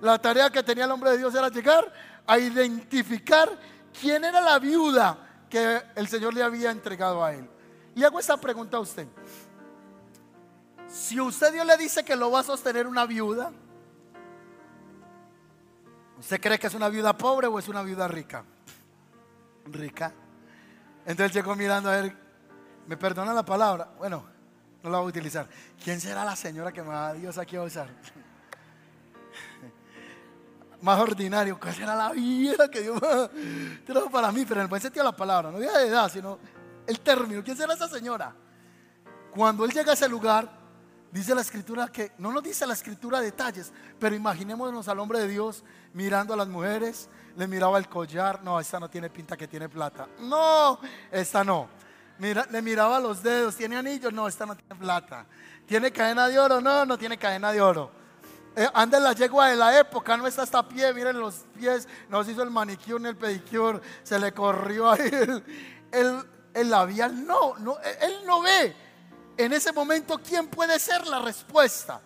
[0.00, 1.92] La tarea que tenía el hombre de Dios era llegar
[2.26, 3.50] a identificar
[4.00, 5.18] quién era la viuda
[5.50, 7.48] que el Señor le había entregado a él.
[7.96, 9.08] Y hago esta pregunta a usted.
[10.86, 13.50] Si usted Dios le dice que lo va a sostener una viuda,
[16.18, 18.44] ¿usted cree que es una viuda pobre o es una viuda rica?
[19.64, 20.12] Rica.
[21.06, 22.14] Entonces llegó mirando a ver,
[22.86, 24.26] me perdona la palabra, bueno,
[24.82, 25.48] no la voy a utilizar.
[25.82, 27.88] ¿Quién será la señora que va a Dios aquí a usar?
[30.82, 33.00] Más ordinario, ¿cuál será la vida que Dios
[33.86, 34.44] trajo para mí?
[34.44, 36.38] Pero en el buen sentido de la palabra, no vida de edad, sino
[36.86, 37.42] el término.
[37.42, 38.34] ¿Quién será esa señora?
[39.30, 40.50] Cuando él llega a ese lugar,
[41.10, 45.28] dice la escritura que, no nos dice la escritura detalles, pero imaginémonos al hombre de
[45.28, 49.46] Dios mirando a las mujeres, le miraba el collar, no, esta no tiene pinta que
[49.46, 50.78] tiene plata, no,
[51.10, 51.68] esta no.
[52.18, 54.10] Mira, le miraba los dedos, ¿tiene anillos?
[54.10, 55.26] No, esta no tiene plata.
[55.66, 56.62] ¿Tiene cadena de oro?
[56.62, 57.90] No, no tiene cadena de oro.
[58.54, 61.86] Eh, anda en la yegua de la época, no está hasta pie, miren los pies,
[62.08, 65.10] no se hizo el manicure ni el pedicure, se le corrió ahí
[65.92, 66.26] el
[66.64, 67.26] labial.
[67.26, 68.74] No, no, él no ve
[69.36, 72.00] en ese momento quién puede ser la respuesta.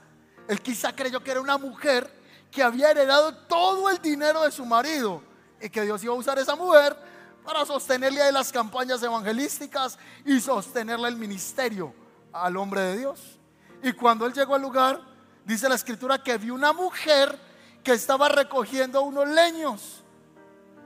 [0.48, 2.10] Él quizá creyó que era una mujer
[2.50, 5.22] que había heredado todo el dinero de su marido
[5.60, 6.96] y que Dios iba a usar esa mujer
[7.44, 11.94] para sostenerle ahí las campañas evangelísticas y sostenerle el ministerio
[12.32, 13.38] al hombre de Dios.
[13.82, 15.00] Y cuando él llegó al lugar,
[15.44, 17.38] dice la escritura que vio una mujer
[17.84, 20.02] que estaba recogiendo unos leños.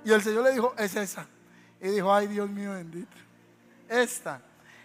[0.05, 1.27] Y el Señor le dijo, es esa.
[1.81, 3.24] Y dijo, ay Dios mío bendito
[3.89, 4.41] esta.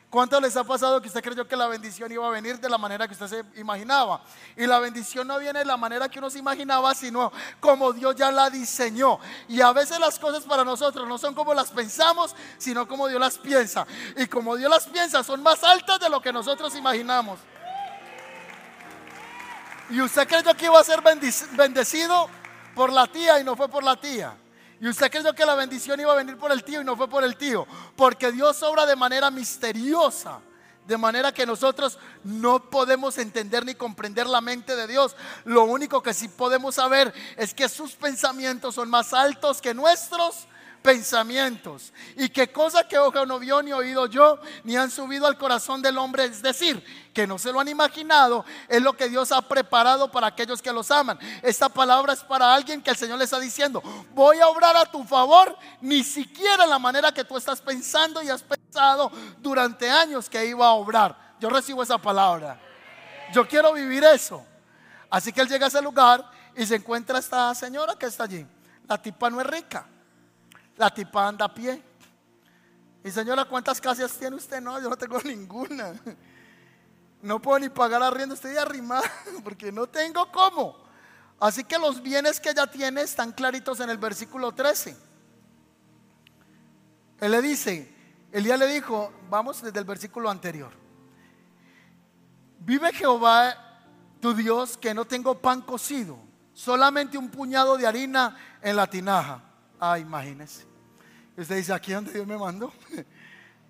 [0.10, 2.80] ¿Cuánto les ha pasado que usted creyó que la bendición iba a venir de la
[2.80, 4.24] manera que usted se imaginaba?
[4.58, 8.16] Y la bendición no viene de la manera que uno se imaginaba, sino como Dios
[8.16, 9.20] ya la diseñó.
[9.48, 13.20] Y a veces las cosas para nosotros no son como las pensamos, sino como Dios
[13.20, 13.86] las piensa.
[14.18, 17.40] Y como Dios las piensa, son más altas de lo que nosotros imaginamos.
[19.92, 21.02] Y usted creyó que iba a ser
[21.52, 22.28] bendecido
[22.74, 24.36] por la tía y no fue por la tía.
[24.82, 27.10] Y usted creyó que la bendición iba a venir por el tío y no fue
[27.10, 27.68] por el tío.
[27.96, 30.40] Porque Dios obra de manera misteriosa.
[30.88, 35.16] De manera que nosotros no podemos entender ni comprender la mente de Dios.
[35.46, 40.48] Lo único que sí podemos saber es que sus pensamientos son más altos que nuestros
[40.82, 41.94] pensamientos.
[42.16, 45.82] Y qué cosa que ojo no vio ni oído yo, ni han subido al corazón
[45.82, 49.42] del hombre, es decir, que no se lo han imaginado, es lo que Dios ha
[49.42, 51.20] preparado para aquellos que los aman.
[51.42, 53.82] Esta palabra es para alguien que el Señor le está diciendo,
[54.14, 58.30] voy a obrar a tu favor, ni siquiera la manera que tú estás pensando y
[58.30, 61.36] has pensado durante años que iba a obrar.
[61.40, 62.60] Yo recibo esa palabra.
[63.34, 64.46] Yo quiero vivir eso.
[65.10, 68.46] Así que él llega a ese lugar y se encuentra esta señora que está allí.
[68.88, 69.86] La tipa no es rica.
[70.80, 71.84] La tipa anda a pie.
[73.04, 74.62] Y señora, ¿cuántas casas tiene usted?
[74.62, 75.94] No, yo no tengo ninguna.
[77.22, 79.04] No puedo ni pagar arriendo, estoy arrimada
[79.44, 80.78] porque no tengo cómo.
[81.38, 84.96] Así que los bienes que ella tiene están claritos en el versículo 13.
[87.20, 87.94] Él le dice,
[88.32, 90.72] Elías le dijo, vamos desde el versículo anterior.
[92.62, 93.82] Vive Jehová
[94.22, 96.18] tu Dios que no tengo pan cocido,
[96.54, 99.44] solamente un puñado de harina en la tinaja.
[99.78, 100.69] Ah, imagínese.
[101.42, 102.72] Usted dice, aquí donde Dios me mandó,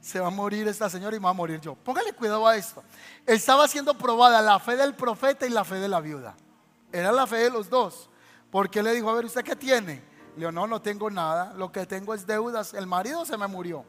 [0.02, 1.76] se va a morir esta señora y me va a morir yo.
[1.76, 2.84] Póngale cuidado a esto.
[3.26, 6.36] Estaba siendo probada la fe del profeta y la fe de la viuda.
[6.92, 8.10] Era la fe de los dos.
[8.52, 10.02] Porque le dijo, a ver, ¿usted qué tiene?
[10.36, 11.54] Le dijo, no, no tengo nada.
[11.54, 12.74] Lo que tengo es deudas.
[12.74, 13.86] El marido se me murió.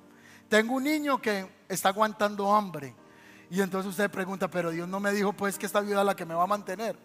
[0.48, 2.94] Tengo un niño que está aguantando hambre.
[3.50, 6.16] Y entonces usted pregunta, pero Dios no me dijo pues que esta viuda es la
[6.16, 6.96] que me va a mantener.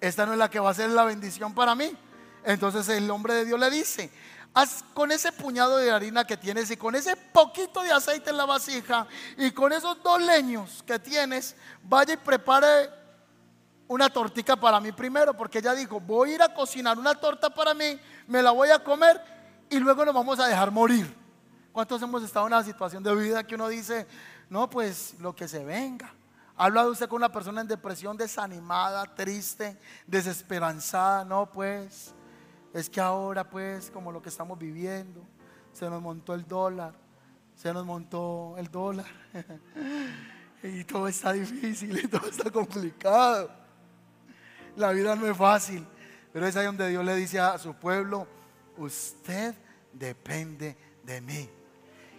[0.00, 1.96] Esta no es la que va a ser la bendición para mí.
[2.44, 4.10] Entonces el hombre de Dios le dice,
[4.56, 8.38] haz con ese puñado de harina que tienes y con ese poquito de aceite en
[8.38, 12.88] la vasija y con esos dos leños que tienes, vaya y prepare
[13.86, 17.50] una tortica para mí primero, porque ella dijo, voy a ir a cocinar una torta
[17.50, 19.20] para mí, me la voy a comer
[19.68, 21.14] y luego nos vamos a dejar morir.
[21.70, 24.06] ¿Cuántos hemos estado en una situación de vida que uno dice,
[24.48, 26.14] no, pues lo que se venga.
[26.56, 31.26] ¿Ha hablado usted con una persona en depresión, desanimada, triste, desesperanzada?
[31.26, 32.14] No, pues
[32.76, 35.22] es que ahora, pues, como lo que estamos viviendo,
[35.72, 36.92] se nos montó el dólar,
[37.54, 39.06] se nos montó el dólar.
[40.62, 43.50] y todo está difícil y todo está complicado.
[44.76, 45.86] La vida no es fácil,
[46.34, 48.26] pero es ahí donde Dios le dice a su pueblo,
[48.76, 49.54] usted
[49.94, 51.48] depende de mí.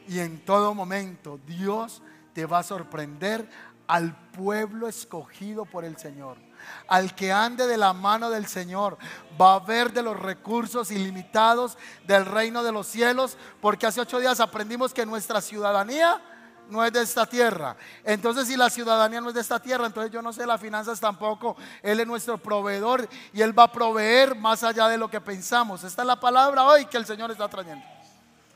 [0.07, 2.01] Y en todo momento Dios
[2.33, 3.47] te va a sorprender
[3.85, 6.46] al pueblo escogido por el Señor.
[6.87, 8.97] Al que ande de la mano del Señor
[9.39, 14.19] va a ver de los recursos ilimitados del reino de los cielos, porque hace ocho
[14.19, 16.21] días aprendimos que nuestra ciudadanía
[16.69, 17.77] no es de esta tierra.
[18.03, 20.99] Entonces, si la ciudadanía no es de esta tierra, entonces yo no sé las finanzas
[20.99, 21.55] tampoco.
[21.81, 25.83] Él es nuestro proveedor y Él va a proveer más allá de lo que pensamos.
[25.83, 27.85] Esta es la palabra hoy que el Señor está trayendo.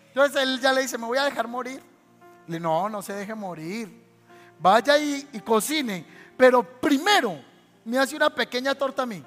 [0.08, 1.82] Entonces Él ya le dice, me voy a dejar morir
[2.60, 4.02] no, no se deje morir.
[4.60, 6.06] Vaya y cocine.
[6.38, 7.40] Pero primero
[7.86, 9.24] me hace una pequeña torta a mí,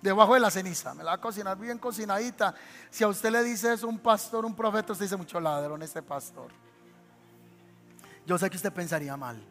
[0.00, 0.94] debajo de la ceniza.
[0.94, 2.54] Me la va a cocinar bien cocinadita.
[2.90, 6.02] Si a usted le dice eso un pastor, un profeta, usted dice mucho ladrón este
[6.02, 6.50] pastor.
[8.26, 9.42] Yo sé que usted pensaría mal.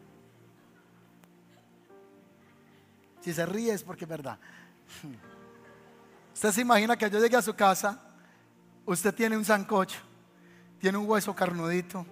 [3.20, 4.38] Si se ríe es porque es verdad.
[6.34, 7.98] Usted se imagina que yo llegue a su casa,
[8.84, 10.00] usted tiene un sancocho,
[10.80, 12.04] tiene un hueso carnudito,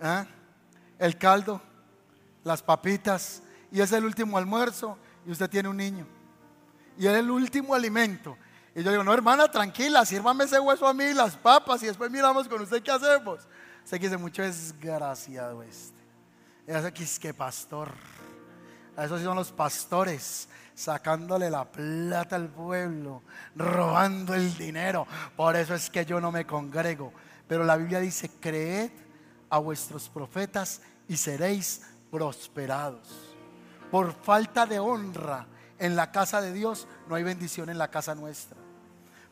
[0.00, 0.26] ¿Ah?
[0.98, 1.60] el caldo,
[2.44, 6.06] las papitas, y es el último almuerzo, y usted tiene un niño.
[6.98, 8.36] Y es el último alimento.
[8.74, 12.10] Y yo digo, no, hermana, tranquila, sírvame ese hueso a mí, las papas, y después
[12.10, 13.40] miramos con usted qué hacemos.
[13.84, 16.00] Sé que dice mucho desgraciado este.
[16.66, 17.90] Ese que es que pastor.
[18.96, 23.22] Esos son los pastores sacándole la plata al pueblo,
[23.56, 25.06] robando el dinero.
[25.36, 27.12] Por eso es que yo no me congrego.
[27.48, 28.90] Pero la Biblia dice, creed
[29.50, 33.21] a vuestros profetas y seréis prosperados.
[33.92, 35.46] Por falta de honra
[35.78, 38.56] en la casa de Dios, no hay bendición en la casa nuestra.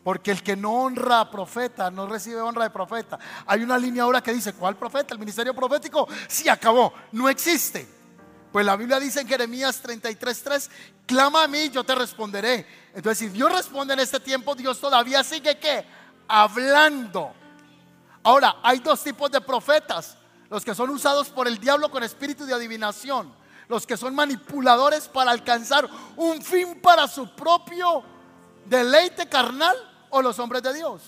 [0.05, 3.19] Porque el que no honra a profeta no recibe honra de profeta.
[3.47, 5.15] Hay una línea ahora que dice, ¿cuál profeta?
[5.15, 7.89] El ministerio profético sí acabó, no existe.
[8.53, 10.69] Pues la Biblia dice en Jeremías 33:3,
[11.07, 12.67] clama a mí, yo te responderé.
[12.95, 15.87] Entonces, si Dios responde en este tiempo, Dios todavía sigue que
[16.29, 17.33] hablando.
[18.23, 20.19] Ahora, hay dos tipos de profetas.
[20.51, 23.41] Los que son usados por el diablo con espíritu de adivinación.
[23.71, 28.03] Los que son manipuladores para alcanzar un fin para su propio
[28.67, 29.77] deleite carnal
[30.11, 31.03] o los hombres de Dios.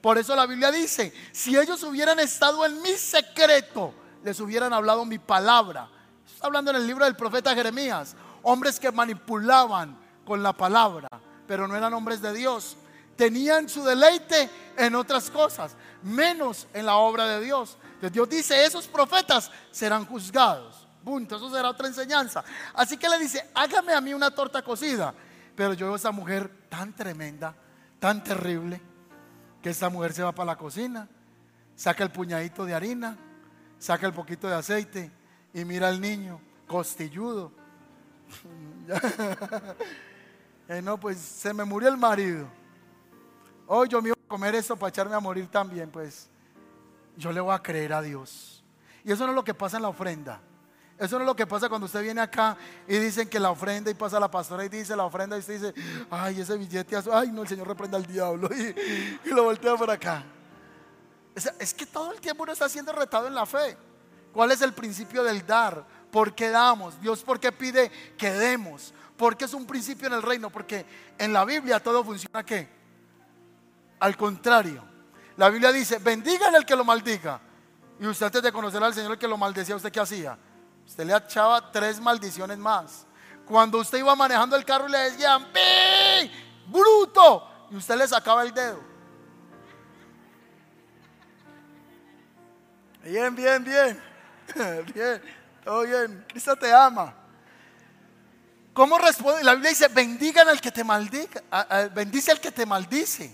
[0.00, 3.92] Por eso la Biblia dice, si ellos hubieran estado en mi secreto,
[4.24, 5.90] les hubieran hablado mi palabra.
[6.26, 8.16] Está hablando en el libro del profeta Jeremías.
[8.42, 11.06] Hombres que manipulaban con la palabra,
[11.46, 12.78] pero no eran hombres de Dios
[13.20, 17.76] tenían su deleite en otras cosas, menos en la obra de Dios.
[17.84, 20.79] Entonces Dios dice, esos profetas serán juzgados.
[21.04, 22.44] Punto, eso será otra enseñanza.
[22.74, 25.14] Así que le dice, hágame a mí una torta cocida.
[25.56, 27.54] Pero yo veo a esa mujer tan tremenda,
[27.98, 28.80] tan terrible.
[29.62, 31.06] que esta mujer se va para la cocina,
[31.76, 33.18] saca el puñadito de harina,
[33.78, 35.10] saca el poquito de aceite
[35.52, 37.52] y mira al niño, costilludo.
[40.72, 42.46] Eh, no, pues se me murió el marido.
[43.66, 46.30] Hoy yo me iba a comer esto para echarme a morir también, pues
[47.16, 48.62] yo le voy a creer a Dios.
[49.02, 50.40] Y eso no es lo que pasa en la ofrenda.
[51.00, 53.90] Eso no es lo que pasa cuando usted viene acá y dicen que la ofrenda
[53.90, 55.74] y pasa la pastora y dice la ofrenda y usted dice,
[56.10, 58.50] ay, ese billete, ay, no, el Señor reprenda al diablo
[59.24, 60.22] y, lo voltea por acá.
[61.58, 63.78] Es, que todo el tiempo uno está siendo retado en la fe.
[64.30, 65.86] ¿Cuál es el principio del dar?
[66.10, 67.00] ¿Por qué damos?
[67.00, 68.92] Dios, ¿por qué pide que demos?
[69.16, 70.50] Porque es un principio en el reino.
[70.50, 70.84] Porque
[71.16, 72.68] en la Biblia todo funciona ¿qué?
[74.00, 74.84] Al contrario.
[75.38, 77.40] La Biblia dice, bendigan el que lo maldiga.
[77.98, 80.36] Y usted antes de conocer al Señor el que lo maldecía, ¿usted qué hacía?
[80.90, 83.06] Usted le echaba tres maldiciones más.
[83.46, 86.28] Cuando usted iba manejando el carro y le decían, ¡Pi!
[86.66, 87.48] ¡Bruto!
[87.70, 88.80] Y usted le sacaba el dedo.
[93.04, 94.02] Bien, bien, bien.
[94.92, 95.22] Bien,
[95.62, 96.24] todo bien.
[96.28, 97.14] Cristo te ama.
[98.72, 99.44] ¿Cómo responde?
[99.44, 101.40] La Biblia dice, bendigan al que te maldiga,
[101.94, 103.32] bendice al que te maldice.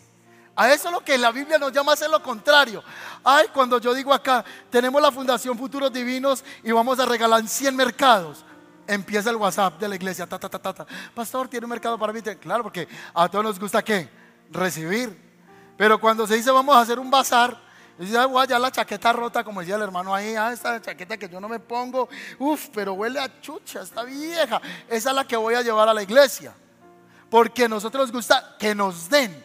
[0.57, 2.83] A eso es lo que la Biblia nos llama hacer lo contrario.
[3.23, 7.77] Ay, cuando yo digo acá, tenemos la Fundación Futuros Divinos y vamos a regalar 100
[7.77, 8.43] mercados.
[8.87, 10.27] Empieza el WhatsApp de la iglesia.
[10.27, 12.23] Ta, ta, ta, Pastor, ¿tiene un mercado para mí?
[12.41, 14.09] Claro, porque a todos nos gusta qué?
[14.51, 15.15] Recibir.
[15.77, 17.61] Pero cuando se dice vamos a hacer un bazar,
[17.99, 21.29] dice, ay, ya la chaqueta rota, como decía el hermano ahí, ah, esta chaqueta que
[21.29, 24.63] yo no me pongo, Uf, pero huele a chucha, está vieja.
[24.89, 26.55] Esa es la que voy a llevar a la iglesia.
[27.29, 29.45] Porque a nosotros nos gusta que nos den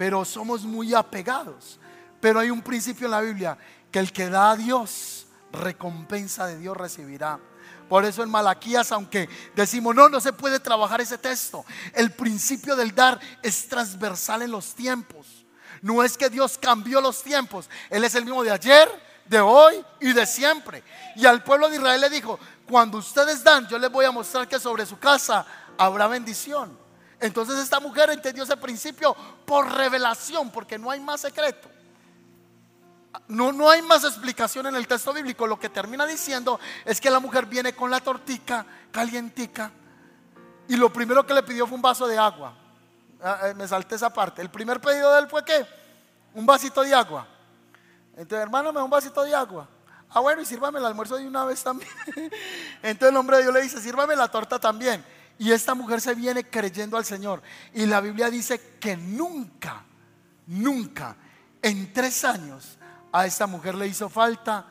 [0.00, 1.78] pero somos muy apegados.
[2.22, 3.58] Pero hay un principio en la Biblia,
[3.92, 7.38] que el que da a Dios, recompensa de Dios recibirá.
[7.86, 12.76] Por eso en Malaquías, aunque decimos, no, no se puede trabajar ese texto, el principio
[12.76, 15.44] del dar es transversal en los tiempos.
[15.82, 18.88] No es que Dios cambió los tiempos, Él es el mismo de ayer,
[19.26, 20.82] de hoy y de siempre.
[21.14, 24.48] Y al pueblo de Israel le dijo, cuando ustedes dan, yo les voy a mostrar
[24.48, 25.44] que sobre su casa
[25.76, 26.88] habrá bendición.
[27.20, 31.68] Entonces esta mujer entendió ese principio por revelación, porque no hay más secreto.
[33.28, 35.46] No, no hay más explicación en el texto bíblico.
[35.46, 39.70] Lo que termina diciendo es que la mujer viene con la tortica calientica
[40.68, 42.54] y lo primero que le pidió fue un vaso de agua.
[43.22, 44.40] Ah, eh, me salté esa parte.
[44.40, 45.66] El primer pedido de él fue que
[46.34, 47.26] un vasito de agua.
[48.12, 49.68] Entonces, hermano, me da un vasito de agua.
[50.10, 51.90] Ah, bueno, y sírvame el almuerzo de una vez también.
[52.82, 55.04] Entonces el hombre de Dios le dice, sírvame la torta también.
[55.40, 57.40] Y esta mujer se viene creyendo al Señor.
[57.72, 59.82] Y la Biblia dice que nunca,
[60.48, 61.16] nunca,
[61.62, 62.76] en tres años,
[63.10, 64.66] a esta mujer le hizo falta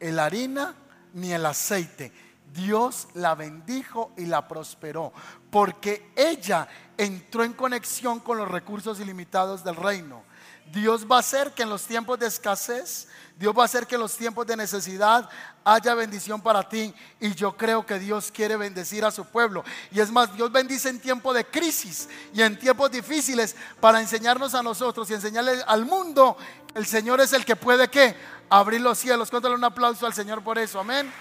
[0.00, 0.74] el harina
[1.14, 2.12] ni el aceite.
[2.52, 5.12] Dios la bendijo y la prosperó,
[5.48, 6.66] porque ella
[6.98, 10.24] entró en conexión con los recursos ilimitados del reino.
[10.72, 13.96] Dios va a hacer que en los tiempos de escasez, Dios va a hacer que
[13.96, 15.28] en los tiempos de necesidad
[15.64, 16.94] haya bendición para ti.
[17.18, 19.64] Y yo creo que Dios quiere bendecir a su pueblo.
[19.90, 24.54] Y es más, Dios bendice en tiempos de crisis y en tiempos difíciles para enseñarnos
[24.54, 26.36] a nosotros y enseñarle al mundo
[26.74, 28.16] el Señor es el que puede que
[28.48, 29.30] abrir los cielos.
[29.30, 30.78] Cuéntale un aplauso al Señor por eso.
[30.78, 31.12] Amén.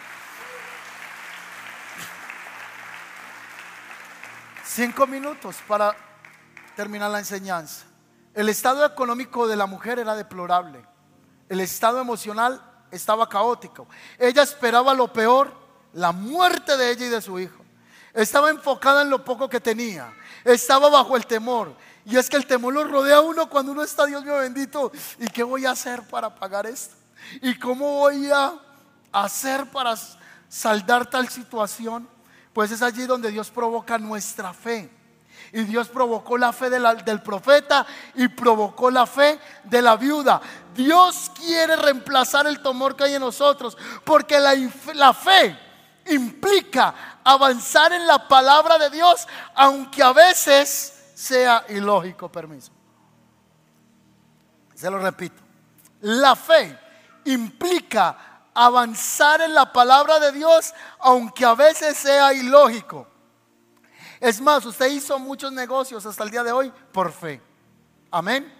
[4.63, 5.95] Cinco minutos para
[6.75, 7.88] terminar la enseñanza.
[8.39, 10.81] El estado económico de la mujer era deplorable.
[11.49, 13.85] El estado emocional estaba caótico.
[14.17, 15.51] Ella esperaba lo peor,
[15.91, 17.65] la muerte de ella y de su hijo.
[18.13, 20.13] Estaba enfocada en lo poco que tenía.
[20.45, 21.75] Estaba bajo el temor.
[22.05, 24.89] Y es que el temor lo rodea a uno cuando uno está, Dios mío bendito.
[25.17, 26.95] ¿Y qué voy a hacer para pagar esto?
[27.41, 28.53] ¿Y cómo voy a
[29.11, 29.95] hacer para
[30.47, 32.07] saldar tal situación?
[32.53, 34.97] Pues es allí donde Dios provoca nuestra fe.
[35.51, 37.85] Y Dios provocó la fe del profeta
[38.15, 40.39] y provocó la fe de la viuda.
[40.75, 44.53] Dios quiere reemplazar el temor que hay en nosotros, porque la,
[44.93, 45.57] la fe
[46.07, 52.71] implica avanzar en la palabra de Dios, aunque a veces sea ilógico, permiso.
[54.75, 55.41] Se lo repito.
[56.01, 56.77] La fe
[57.25, 63.07] implica avanzar en la palabra de Dios, aunque a veces sea ilógico.
[64.19, 67.41] Es más, usted hizo muchos negocios hasta el día de hoy por fe.
[68.11, 68.53] Amén.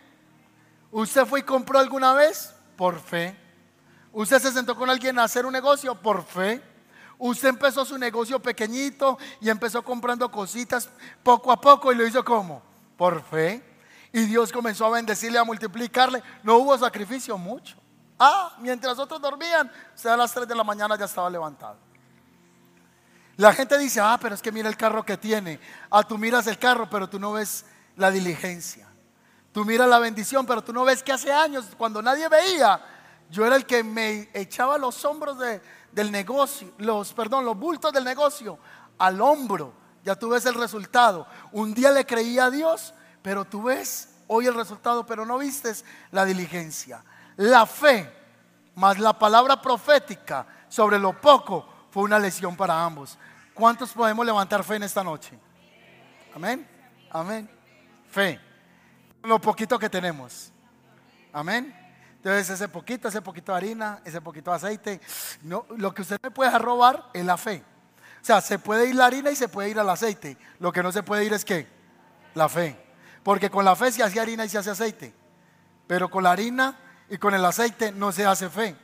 [0.92, 2.54] ¿Usted fue y compró alguna vez?
[2.78, 3.38] Por fe.
[4.12, 5.96] ¿Usted se sentó con alguien a hacer un negocio?
[5.96, 6.62] Por fe.
[7.18, 10.90] Usted empezó su negocio pequeñito y empezó comprando cositas
[11.22, 12.62] poco a poco y lo hizo como?
[12.96, 13.64] Por fe.
[14.14, 16.24] Y Dios comenzó a bendecirle, a multiplicarle.
[16.42, 17.76] No hubo sacrificio mucho.
[18.18, 21.89] Ah, mientras otros dormían, usted a las 3 de la mañana ya estaba levantado.
[23.40, 25.62] La gente dice, ah, pero es que mira el carro que tiene.
[25.90, 27.64] Ah, tú miras el carro, pero tú no ves
[27.96, 28.86] la diligencia.
[29.54, 32.82] Tú miras la bendición, pero tú no ves que hace años, cuando nadie veía,
[33.30, 38.04] yo era el que me echaba los hombros del negocio, los, perdón, los bultos del
[38.04, 38.60] negocio
[38.98, 39.72] al hombro.
[40.04, 41.26] Ya tú ves el resultado.
[41.54, 45.86] Un día le creía a Dios, pero tú ves hoy el resultado, pero no vistes
[46.12, 47.06] la diligencia.
[47.38, 48.14] La fe
[48.76, 53.18] más la palabra profética sobre lo poco fue una lesión para ambos.
[53.54, 55.38] ¿Cuántos podemos levantar fe en esta noche?
[56.34, 56.68] Amén.
[57.12, 57.50] Amén.
[58.10, 58.40] Fe.
[59.24, 60.52] Lo poquito que tenemos.
[61.34, 61.76] Amén.
[62.18, 65.02] Entonces ese poquito, ese poquito de harina, ese poquito de aceite,
[65.42, 67.64] no, lo que usted me puede robar es la fe.
[68.22, 70.38] O sea, se puede ir la harina y se puede ir al aceite.
[70.60, 71.68] Lo que no se puede ir es qué?
[72.36, 72.78] La fe.
[73.24, 75.14] Porque con la fe se hace harina y se hace aceite.
[75.88, 76.78] Pero con la harina
[77.10, 78.76] y con el aceite no se hace fe.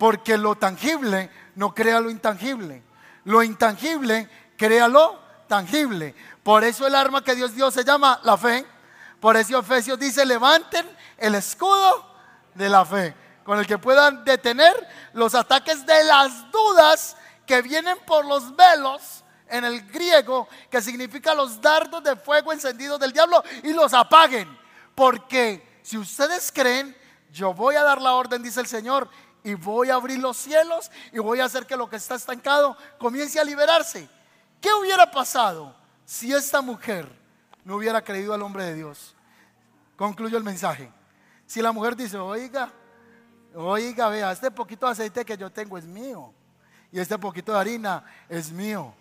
[0.00, 2.82] Porque lo tangible no crea lo intangible.
[3.24, 6.14] Lo intangible crea lo tangible.
[6.42, 8.64] Por eso el arma que Dios dio se llama la fe.
[9.20, 10.88] Por eso Efesios dice, levanten
[11.18, 12.14] el escudo
[12.54, 14.72] de la fe, con el que puedan detener
[15.12, 21.34] los ataques de las dudas que vienen por los velos en el griego, que significa
[21.34, 24.48] los dardos de fuego encendidos del diablo, y los apaguen.
[24.94, 26.96] Porque si ustedes creen,
[27.30, 29.10] yo voy a dar la orden, dice el Señor,
[29.42, 32.76] y voy a abrir los cielos y voy a hacer que lo que está estancado
[32.98, 34.08] comience a liberarse.
[34.60, 35.74] ¿Qué hubiera pasado
[36.04, 37.10] si esta mujer
[37.64, 39.14] no hubiera creído al hombre de Dios?
[39.96, 40.90] Concluyo el mensaje.
[41.46, 42.70] Si la mujer dice, oiga,
[43.54, 46.32] oiga, vea, este poquito de aceite que yo tengo es mío
[46.92, 48.94] y este poquito de harina es mío.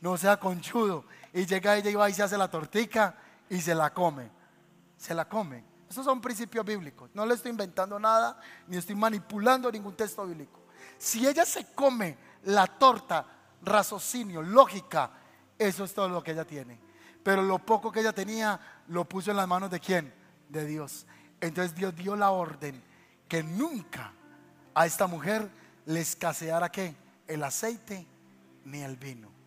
[0.00, 1.04] No sea conchudo.
[1.32, 3.14] Y llega ella y va y se hace la tortica
[3.48, 4.30] y se la come.
[4.96, 5.69] Se la come.
[5.90, 7.10] Esos son principios bíblicos.
[7.12, 10.60] No le estoy inventando nada ni estoy manipulando ningún texto bíblico.
[10.96, 13.26] Si ella se come la torta,
[13.62, 15.10] raciocinio, lógica,
[15.58, 16.80] eso es todo lo que ella tiene.
[17.22, 20.14] Pero lo poco que ella tenía lo puso en las manos de quién?
[20.48, 21.06] De Dios.
[21.40, 22.82] Entonces Dios dio la orden
[23.28, 24.12] que nunca
[24.74, 25.50] a esta mujer
[25.86, 26.94] le escaseara qué?
[27.30, 28.06] el aceite
[28.64, 29.39] ni el vino.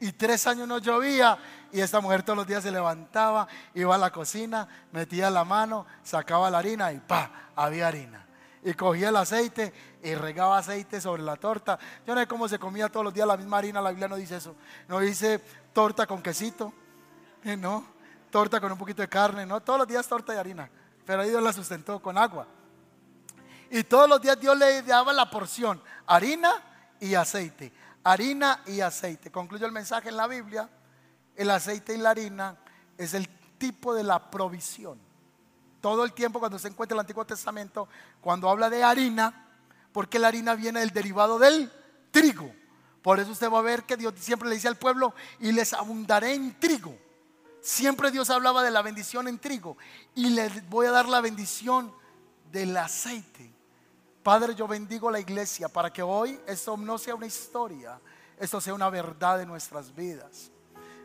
[0.00, 1.38] Y tres años no llovía
[1.72, 5.86] y esta mujer todos los días se levantaba, iba a la cocina, metía la mano,
[6.02, 8.26] sacaba la harina y pa, había harina.
[8.62, 9.72] Y cogía el aceite
[10.02, 11.78] y regaba aceite sobre la torta.
[12.06, 14.16] Yo no sé cómo se comía todos los días la misma harina, la Biblia no
[14.16, 14.56] dice eso.
[14.88, 15.38] No dice
[15.72, 16.72] torta con quesito,
[17.44, 17.84] eh, no,
[18.30, 20.70] torta con un poquito de carne, no, todos los días torta y harina.
[21.04, 22.46] Pero ahí Dios la sustentó con agua.
[23.70, 26.52] Y todos los días Dios le daba la porción, harina
[27.00, 27.72] y aceite.
[28.02, 29.30] Harina y aceite.
[29.30, 30.68] Concluyo el mensaje en la Biblia.
[31.36, 32.56] El aceite y la harina
[32.96, 33.28] es el
[33.58, 34.98] tipo de la provisión.
[35.80, 37.88] Todo el tiempo cuando se encuentra el Antiguo Testamento,
[38.20, 39.48] cuando habla de harina,
[39.92, 41.70] porque la harina viene del derivado del
[42.10, 42.52] trigo.
[43.02, 45.72] Por eso usted va a ver que Dios siempre le dice al pueblo, y les
[45.72, 46.96] abundaré en trigo.
[47.62, 49.76] Siempre Dios hablaba de la bendición en trigo.
[50.14, 51.92] Y les voy a dar la bendición
[52.50, 53.59] del aceite.
[54.22, 57.98] Padre, yo bendigo la iglesia para que hoy esto no sea una historia,
[58.38, 60.50] esto sea una verdad de nuestras vidas.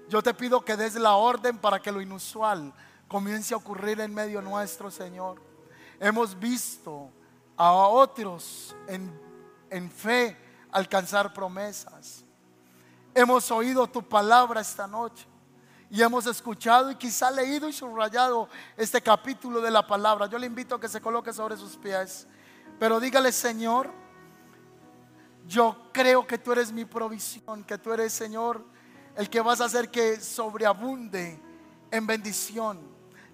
[0.09, 2.74] Yo te pido que des la orden para que lo inusual
[3.07, 5.41] comience a ocurrir en medio nuestro, Señor.
[5.99, 7.09] Hemos visto
[7.55, 9.18] a otros en,
[9.70, 10.38] en fe
[10.72, 12.26] alcanzar promesas.
[13.13, 15.26] Hemos oído tu palabra esta noche
[15.89, 20.28] y hemos escuchado y quizá leído y subrayado este capítulo de la palabra.
[20.28, 22.28] Yo le invito a que se coloque sobre sus pies.
[22.80, 23.92] Pero dígale, Señor,
[25.48, 28.66] yo creo que tú eres mi provisión, que tú eres, Señor,
[29.16, 31.40] el que vas a hacer que sobreabunde
[31.92, 32.80] en bendición.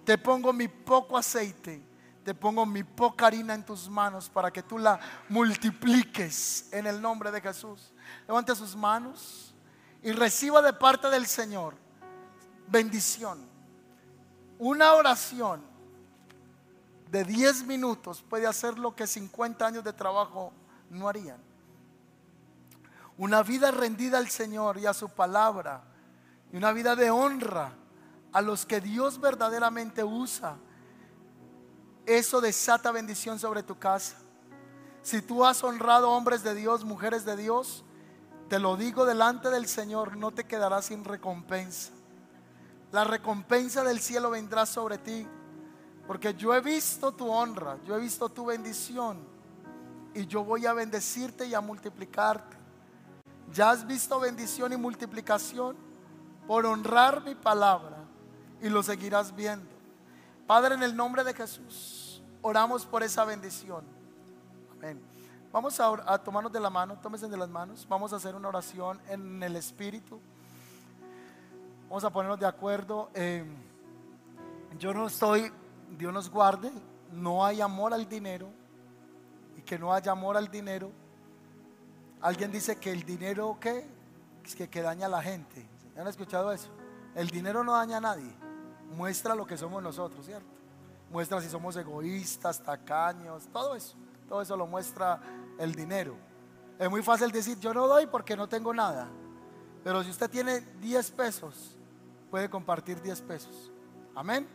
[0.04, 1.82] Te pongo mi poco aceite,
[2.24, 7.02] te pongo mi poca harina en tus manos para que tú la multipliques en el
[7.02, 7.94] nombre de Jesús.
[8.28, 9.56] Levante sus manos
[10.04, 11.76] y reciba de parte del Señor
[12.72, 13.40] bendición.
[14.58, 15.62] Una oración
[17.12, 20.54] de 10 minutos puede hacer lo que 50 años de trabajo
[20.90, 21.38] no harían.
[23.18, 25.84] Una vida rendida al Señor y a su palabra.
[26.54, 27.74] Y una vida de honra
[28.32, 30.56] a los que Dios verdaderamente usa.
[32.06, 34.16] Eso desata bendición sobre tu casa.
[35.02, 37.84] Si tú has honrado hombres de Dios, mujeres de Dios,
[38.48, 41.92] te lo digo delante del Señor, no te quedarás sin recompensa.
[42.94, 45.28] La recompensa del cielo vendrá sobre ti
[46.12, 49.18] porque yo he visto tu honra, yo he visto tu bendición
[50.14, 52.58] y yo voy a bendecirte y a multiplicarte.
[53.54, 55.78] Ya has visto bendición y multiplicación
[56.46, 57.96] por honrar mi palabra
[58.62, 59.70] y lo seguirás viendo.
[60.46, 63.86] Padre, en el nombre de Jesús, oramos por esa bendición.
[64.74, 65.02] Amén.
[65.50, 67.88] Vamos a, tomarnos de la mano, tómense de las manos.
[67.88, 70.20] Vamos a hacer una oración en el Espíritu.
[71.88, 73.10] Vamos a ponernos de acuerdo.
[74.78, 75.54] yo no estoy
[75.98, 76.72] Dios nos guarde,
[77.12, 78.50] no hay amor al dinero
[79.58, 80.92] y que no haya amor al dinero.
[82.22, 83.86] Alguien dice que el dinero, ¿qué?
[84.44, 85.68] Es que, que daña a la gente.
[85.98, 86.70] ¿Han escuchado eso?
[87.16, 88.32] El dinero no daña a nadie.
[88.96, 90.50] Muestra lo que somos nosotros, ¿cierto?
[91.12, 93.96] Muestra si somos egoístas, tacaños, todo eso.
[94.28, 95.20] Todo eso lo muestra
[95.58, 96.16] el dinero.
[96.80, 99.08] Es muy fácil decir, yo no doy porque no tengo nada.
[99.84, 101.76] Pero si usted tiene 10 pesos,
[102.30, 103.72] puede compartir 10 pesos.
[104.16, 104.48] Amén.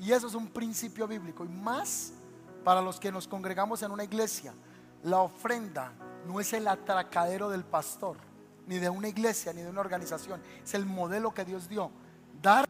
[0.00, 1.44] Y eso es un principio bíblico.
[1.44, 2.12] Y más
[2.64, 4.54] para los que nos congregamos en una iglesia.
[5.02, 5.92] La ofrenda
[6.26, 8.16] no es el atracadero del pastor,
[8.66, 10.42] ni de una iglesia, ni de una organización.
[10.62, 11.90] Es el modelo que Dios dio.
[12.40, 12.66] Dar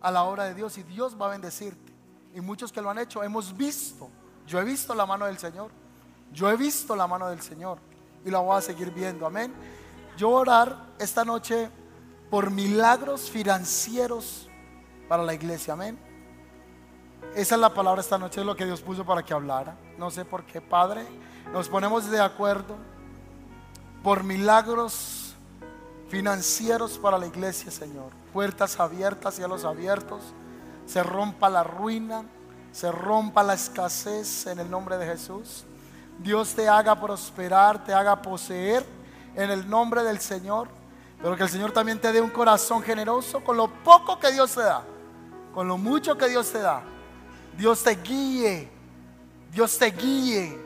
[0.00, 1.92] a la obra de Dios y Dios va a bendecirte.
[2.34, 4.10] Y muchos que lo han hecho hemos visto.
[4.46, 5.70] Yo he visto la mano del Señor.
[6.32, 7.78] Yo he visto la mano del Señor.
[8.24, 9.24] Y la voy a seguir viendo.
[9.24, 9.54] Amén.
[10.16, 11.70] Yo orar esta noche
[12.28, 14.48] por milagros financieros
[15.08, 15.74] para la iglesia.
[15.74, 16.13] Amén.
[17.34, 19.76] Esa es la palabra esta noche, es lo que Dios puso para que hablara.
[19.98, 21.06] No sé por qué, Padre.
[21.52, 22.76] Nos ponemos de acuerdo
[24.02, 25.34] por milagros
[26.08, 28.12] financieros para la iglesia, Señor.
[28.32, 30.22] Puertas abiertas, cielos abiertos.
[30.86, 32.24] Se rompa la ruina,
[32.70, 35.64] se rompa la escasez en el nombre de Jesús.
[36.18, 38.84] Dios te haga prosperar, te haga poseer
[39.34, 40.68] en el nombre del Señor.
[41.20, 44.54] Pero que el Señor también te dé un corazón generoso con lo poco que Dios
[44.54, 44.82] te da,
[45.54, 46.82] con lo mucho que Dios te da.
[47.56, 48.68] Dios te guíe,
[49.52, 50.58] Dios te guíe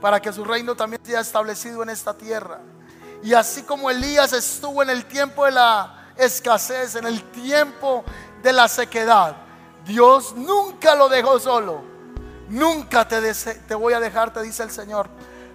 [0.00, 2.60] para que su reino también sea establecido en esta tierra.
[3.22, 8.04] Y así como Elías estuvo en el tiempo de la escasez, en el tiempo
[8.42, 9.36] de la sequedad,
[9.84, 11.82] Dios nunca lo dejó solo.
[12.48, 15.08] Nunca te, voy a dejar, te dice el Señor.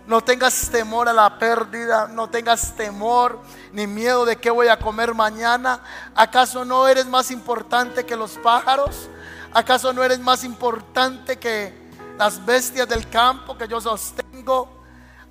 [0.07, 3.39] No tengas temor a la pérdida, no tengas temor
[3.71, 5.81] ni miedo de qué voy a comer mañana.
[6.15, 9.09] ¿Acaso no eres más importante que los pájaros?
[9.54, 11.74] ¿Acaso no eres más importante que
[12.18, 14.82] las bestias del campo que yo sostengo?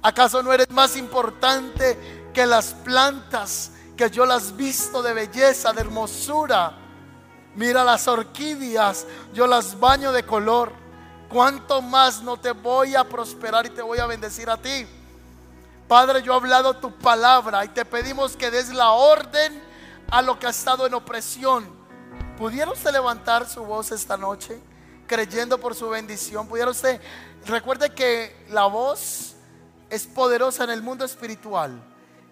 [0.02, 5.80] ¿Acaso no eres más importante que las plantas que yo las visto de belleza, de
[5.80, 6.74] hermosura?
[7.54, 10.72] Mira las orquídeas, yo las baño de color.
[11.30, 14.86] ¿Cuánto más no te voy a prosperar y te voy a bendecir a ti?
[15.88, 19.62] Padre, yo he hablado tu palabra y te pedimos que des la orden
[20.10, 21.79] a lo que ha estado en opresión.
[22.40, 24.58] ¿Pudiera usted levantar su voz esta noche
[25.06, 26.48] creyendo por su bendición?
[26.48, 26.98] ¿Pudiera usted,
[27.44, 29.34] recuerde que la voz
[29.90, 31.82] es poderosa en el mundo espiritual?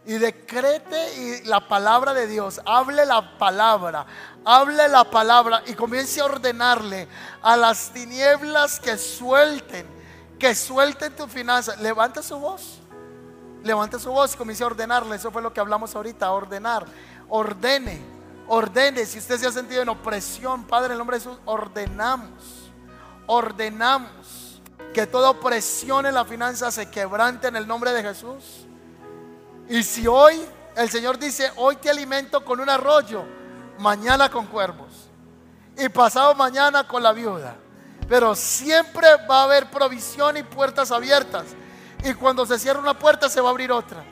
[0.06, 4.06] y decrete y la palabra de Dios, hable la palabra,
[4.42, 7.06] hable la palabra y comience a ordenarle
[7.42, 9.86] a las tinieblas que suelten,
[10.38, 11.76] que suelten tu finanza.
[11.76, 12.78] Levante su voz,
[13.62, 15.16] levante su voz y comience a ordenarle.
[15.16, 16.86] Eso fue lo que hablamos ahorita, ordenar.
[17.28, 18.17] Ordene,
[18.48, 19.06] ordene.
[19.06, 22.72] Si usted se ha sentido en opresión, Padre, en el nombre de Jesús, ordenamos,
[23.26, 24.60] ordenamos
[24.92, 28.66] que toda opresión en la finanza se quebrante en el nombre de Jesús
[29.68, 30.40] y si hoy
[30.76, 33.24] el Señor dice, hoy te alimento con un arroyo,
[33.78, 35.10] mañana con cuervos.
[35.76, 37.54] Y pasado mañana con la viuda.
[38.08, 41.44] Pero siempre va a haber provisión y puertas abiertas.
[42.02, 44.02] Y cuando se cierra una puerta se va a abrir otra.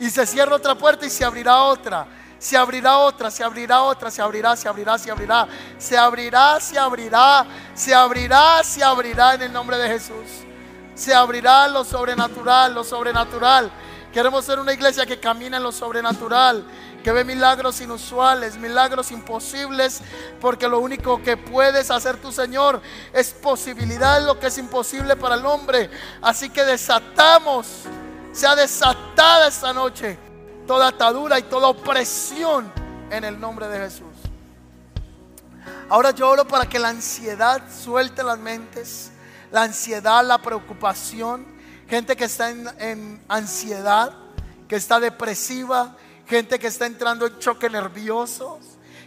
[0.00, 2.06] Y se cierra otra puerta y se abrirá otra.
[2.40, 5.46] Se abrirá otra, se abrirá otra, se abrirá, se abrirá, se abrirá.
[5.76, 10.46] Se abrirá, se abrirá, se abrirá, se abrirá en el nombre de Jesús.
[10.94, 13.70] Se abrirá lo sobrenatural, lo sobrenatural.
[14.10, 16.64] Queremos ser una iglesia que camina en lo sobrenatural,
[17.04, 20.00] que ve milagros inusuales, milagros imposibles,
[20.40, 22.80] porque lo único que puedes hacer tu Señor
[23.12, 25.90] es posibilidad, lo que es imposible para el hombre.
[26.22, 27.66] Así que desatamos,
[28.32, 30.29] sea desatada esta noche
[30.70, 32.72] toda atadura y toda opresión
[33.10, 34.14] en el nombre de Jesús.
[35.88, 39.10] Ahora yo oro para que la ansiedad suelte las mentes,
[39.50, 41.44] la ansiedad, la preocupación
[41.88, 44.14] gente que está en, ansiedad,
[44.68, 45.96] que está depresiva,
[46.28, 48.60] gente que está entrando en choque nerviosos,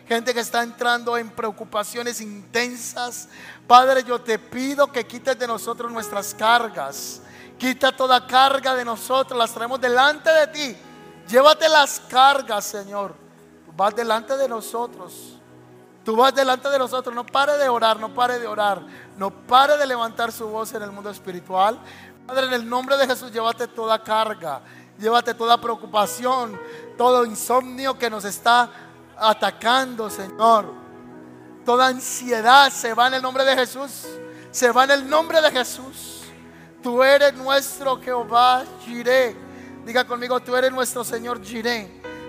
[0.06, 3.30] gente que está entrando en preocupaciones intensas.
[3.68, 7.22] Padre, yo te pido que quites de nosotros nuestras cargas.
[7.58, 10.78] Quita toda carga de nosotros, las traemos delante de ti.
[11.28, 13.16] Llévate las cargas, Señor.
[13.76, 15.40] Vas delante de nosotros.
[16.04, 17.16] Tú vas delante de nosotros.
[17.16, 18.82] No pare de orar, no pare de orar.
[19.18, 21.80] No pare de levantar su voz en el mundo espiritual.
[22.26, 24.62] Padre, en el nombre de Jesús, llévate toda carga,
[24.98, 26.58] llévate toda preocupación,
[26.98, 28.70] todo insomnio que nos está
[29.18, 30.72] atacando, Señor.
[31.66, 34.06] Toda ansiedad se va en el nombre de Jesús.
[34.52, 36.22] Se va en el nombre de Jesús.
[36.82, 39.36] Tú eres nuestro Jehová Jireh.
[39.86, 41.88] Diga conmigo, tú eres nuestro Señor Jireh.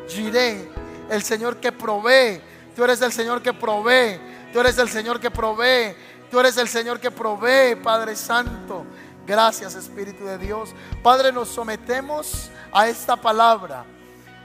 [0.08, 0.68] Jireh,
[1.10, 2.40] el Señor que provee.
[2.74, 4.18] Tú eres el Señor que provee.
[4.52, 5.94] Tú eres el Señor que provee.
[6.30, 8.84] Tú eres el Señor que provee, Padre Santo.
[9.26, 10.74] Gracias, Espíritu de Dios.
[11.02, 13.84] Padre, nos sometemos a esta palabra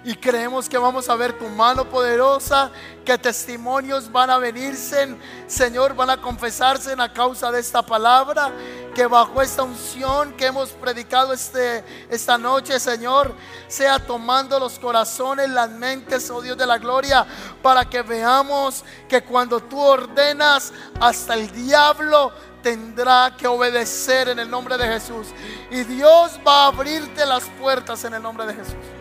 [0.04, 2.72] y creemos que vamos a ver tu mano poderosa,
[3.04, 8.52] que testimonios van a venirse, Señor, van a confesarse a causa de esta palabra,
[8.96, 13.34] que bajo esta unción que hemos predicado este, esta noche, Señor,
[13.68, 17.26] sea tomando los corazones, las mentes, oh Dios de la gloria,
[17.62, 20.72] para que veamos que cuando tú ordenas,
[21.02, 22.32] hasta el diablo
[22.64, 25.28] tendrá que obedecer en el nombre de Jesús.
[25.72, 28.99] Y Dios va a abrirte las puertas en el nombre de Jesús.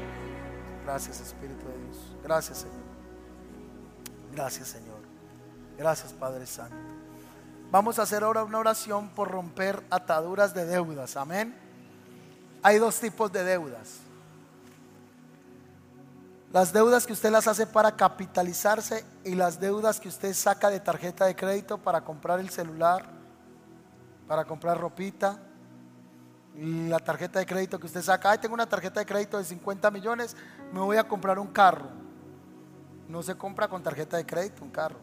[0.88, 1.96] Gracias Espíritu de Dios.
[2.22, 2.86] Gracias Señor.
[4.32, 5.00] Gracias Señor.
[5.76, 6.78] Gracias Padre Santo.
[7.70, 11.14] Vamos a hacer ahora una oración por romper ataduras de deudas.
[11.18, 11.54] Amén.
[12.62, 13.98] Hay dos tipos de deudas.
[16.54, 20.80] Las deudas que usted las hace para capitalizarse y las deudas que usted saca de
[20.80, 23.04] tarjeta de crédito para comprar el celular,
[24.26, 25.38] para comprar ropita,
[26.60, 29.90] la tarjeta de crédito que usted saca, ay, tengo una tarjeta de crédito de 50
[29.92, 30.36] millones,
[30.72, 31.88] me voy a comprar un carro.
[33.08, 34.98] No se compra con tarjeta de crédito un carro.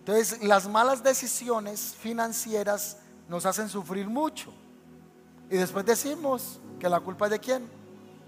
[0.00, 2.98] Entonces, las malas decisiones financieras
[3.28, 4.52] nos hacen sufrir mucho.
[5.48, 7.68] Y después decimos que la culpa es de quién?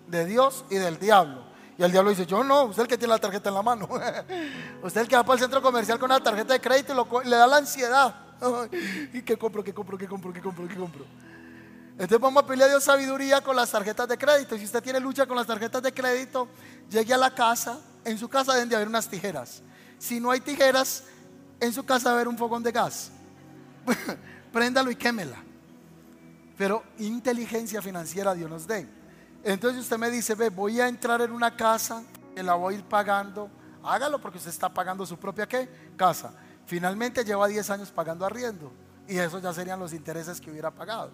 [0.06, 1.42] De Dios y del diablo.
[1.76, 3.62] Y el diablo dice, yo no, usted es el que tiene la tarjeta en la
[3.62, 3.88] mano.
[4.82, 7.28] usted es el que va para el centro comercial con una tarjeta de crédito y
[7.28, 8.14] le da la ansiedad.
[9.12, 11.04] ¿Y qué compro, qué compro, qué compro, qué compro, qué compro?
[11.98, 14.56] Entonces vamos a pedirle a Dios sabiduría con las tarjetas de crédito.
[14.56, 16.46] Si usted tiene lucha con las tarjetas de crédito,
[16.88, 17.80] llegue a la casa.
[18.04, 19.62] En su casa deben de haber unas tijeras.
[19.98, 21.02] Si no hay tijeras,
[21.58, 23.10] en su casa debe haber un fogón de gas.
[24.52, 25.42] Préndalo y quémela.
[26.56, 28.86] Pero inteligencia financiera Dios nos dé.
[29.42, 32.78] Entonces usted me dice, ve, voy a entrar en una casa que la voy a
[32.78, 33.50] ir pagando.
[33.82, 35.68] Hágalo porque usted está pagando su propia ¿qué?
[35.96, 36.32] casa.
[36.64, 38.72] Finalmente lleva 10 años pagando arriendo.
[39.08, 41.10] Y esos ya serían los intereses que hubiera pagado.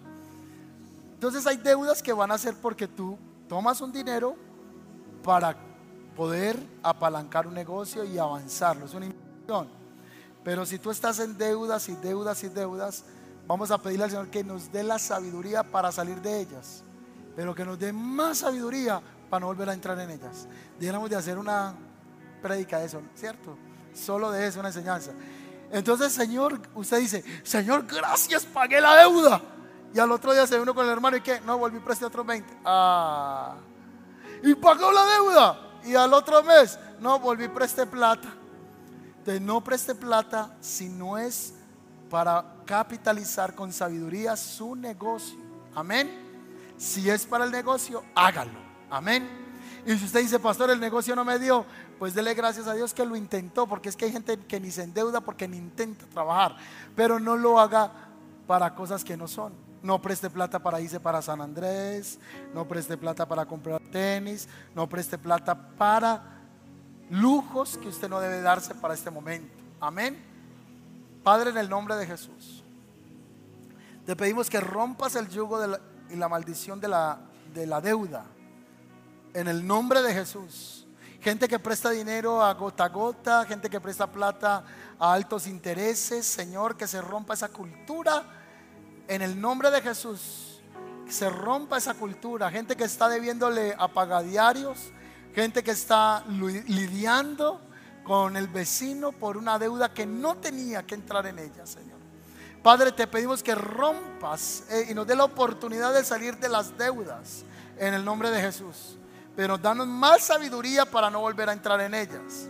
[1.15, 4.35] Entonces hay deudas que van a ser porque tú tomas un dinero
[5.23, 5.57] para
[6.15, 8.85] poder apalancar un negocio y avanzarlo.
[8.85, 9.67] Es una inversión.
[10.43, 13.03] Pero si tú estás en deudas y deudas y deudas,
[13.47, 16.83] vamos a pedirle al Señor que nos dé la sabiduría para salir de ellas.
[17.35, 20.47] Pero que nos dé más sabiduría para no volver a entrar en ellas.
[20.79, 21.75] Deberíamos de hacer una
[22.41, 23.57] prédica de eso, ¿cierto?
[23.93, 25.11] Solo de eso, una enseñanza.
[25.71, 29.41] Entonces, Señor, usted dice, Señor, gracias, pagué la deuda.
[29.95, 32.25] Y al otro día se uno con el hermano y que no volví preste otros
[32.25, 32.57] 20.
[32.65, 33.55] Ah.
[34.43, 35.79] Y pagó la deuda.
[35.85, 38.27] Y al otro mes, no volví preste plata.
[39.23, 41.53] De no preste plata si no es
[42.09, 45.39] para capitalizar con sabiduría su negocio.
[45.73, 46.11] Amén.
[46.75, 48.59] Si es para el negocio, hágalo.
[48.89, 49.29] Amén.
[49.85, 51.65] Y si usted dice, pastor, el negocio no me dio,
[51.97, 54.71] pues dele gracias a Dios que lo intentó, porque es que hay gente que ni
[54.71, 56.57] se endeuda porque ni intenta trabajar,
[56.97, 57.93] pero no lo haga
[58.45, 59.63] para cosas que no son.
[59.85, 62.17] No preste plata para irse para San Andrés,
[62.55, 66.23] no preste plata para comprar tenis, no preste plata para
[67.11, 69.53] lujos que usted no debe darse para este momento.
[69.79, 70.17] Amén.
[71.23, 72.63] Padre, en el nombre de Jesús,
[74.07, 75.59] te pedimos que rompas el yugo
[76.09, 77.19] y la maldición de la,
[77.53, 78.25] de la deuda.
[79.35, 80.87] En el nombre de Jesús.
[81.21, 84.63] Gente que presta dinero a gota a gota, gente que presta plata
[84.97, 88.44] a altos intereses, Señor, que se rompa esa cultura
[89.07, 90.61] en el nombre de Jesús,
[91.07, 92.49] se rompa esa cultura.
[92.49, 94.91] Gente que está debiéndole a pagadiarios,
[95.33, 97.61] gente que está lidiando
[98.03, 101.99] con el vecino por una deuda que no tenía que entrar en ella, Señor.
[102.63, 106.75] Padre, te pedimos que rompas eh, y nos dé la oportunidad de salir de las
[106.77, 107.43] deudas
[107.77, 108.97] en el nombre de Jesús.
[109.35, 112.47] Pero danos más sabiduría para no volver a entrar en ellas.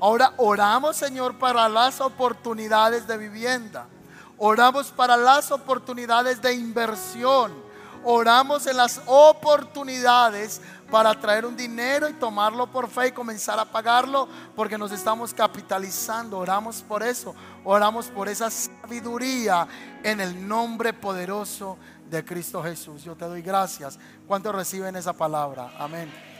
[0.00, 3.86] Ahora oramos, Señor, para las oportunidades de vivienda.
[4.38, 7.52] Oramos para las oportunidades de inversión.
[8.04, 10.60] Oramos en las oportunidades
[10.90, 15.34] para traer un dinero y tomarlo por fe y comenzar a pagarlo porque nos estamos
[15.34, 16.38] capitalizando.
[16.38, 17.34] Oramos por eso.
[17.64, 19.66] Oramos por esa sabiduría
[20.02, 21.76] en el nombre poderoso
[22.08, 23.02] de Cristo Jesús.
[23.02, 23.98] Yo te doy gracias.
[24.26, 25.72] ¿Cuántos reciben esa palabra?
[25.78, 26.37] Amén.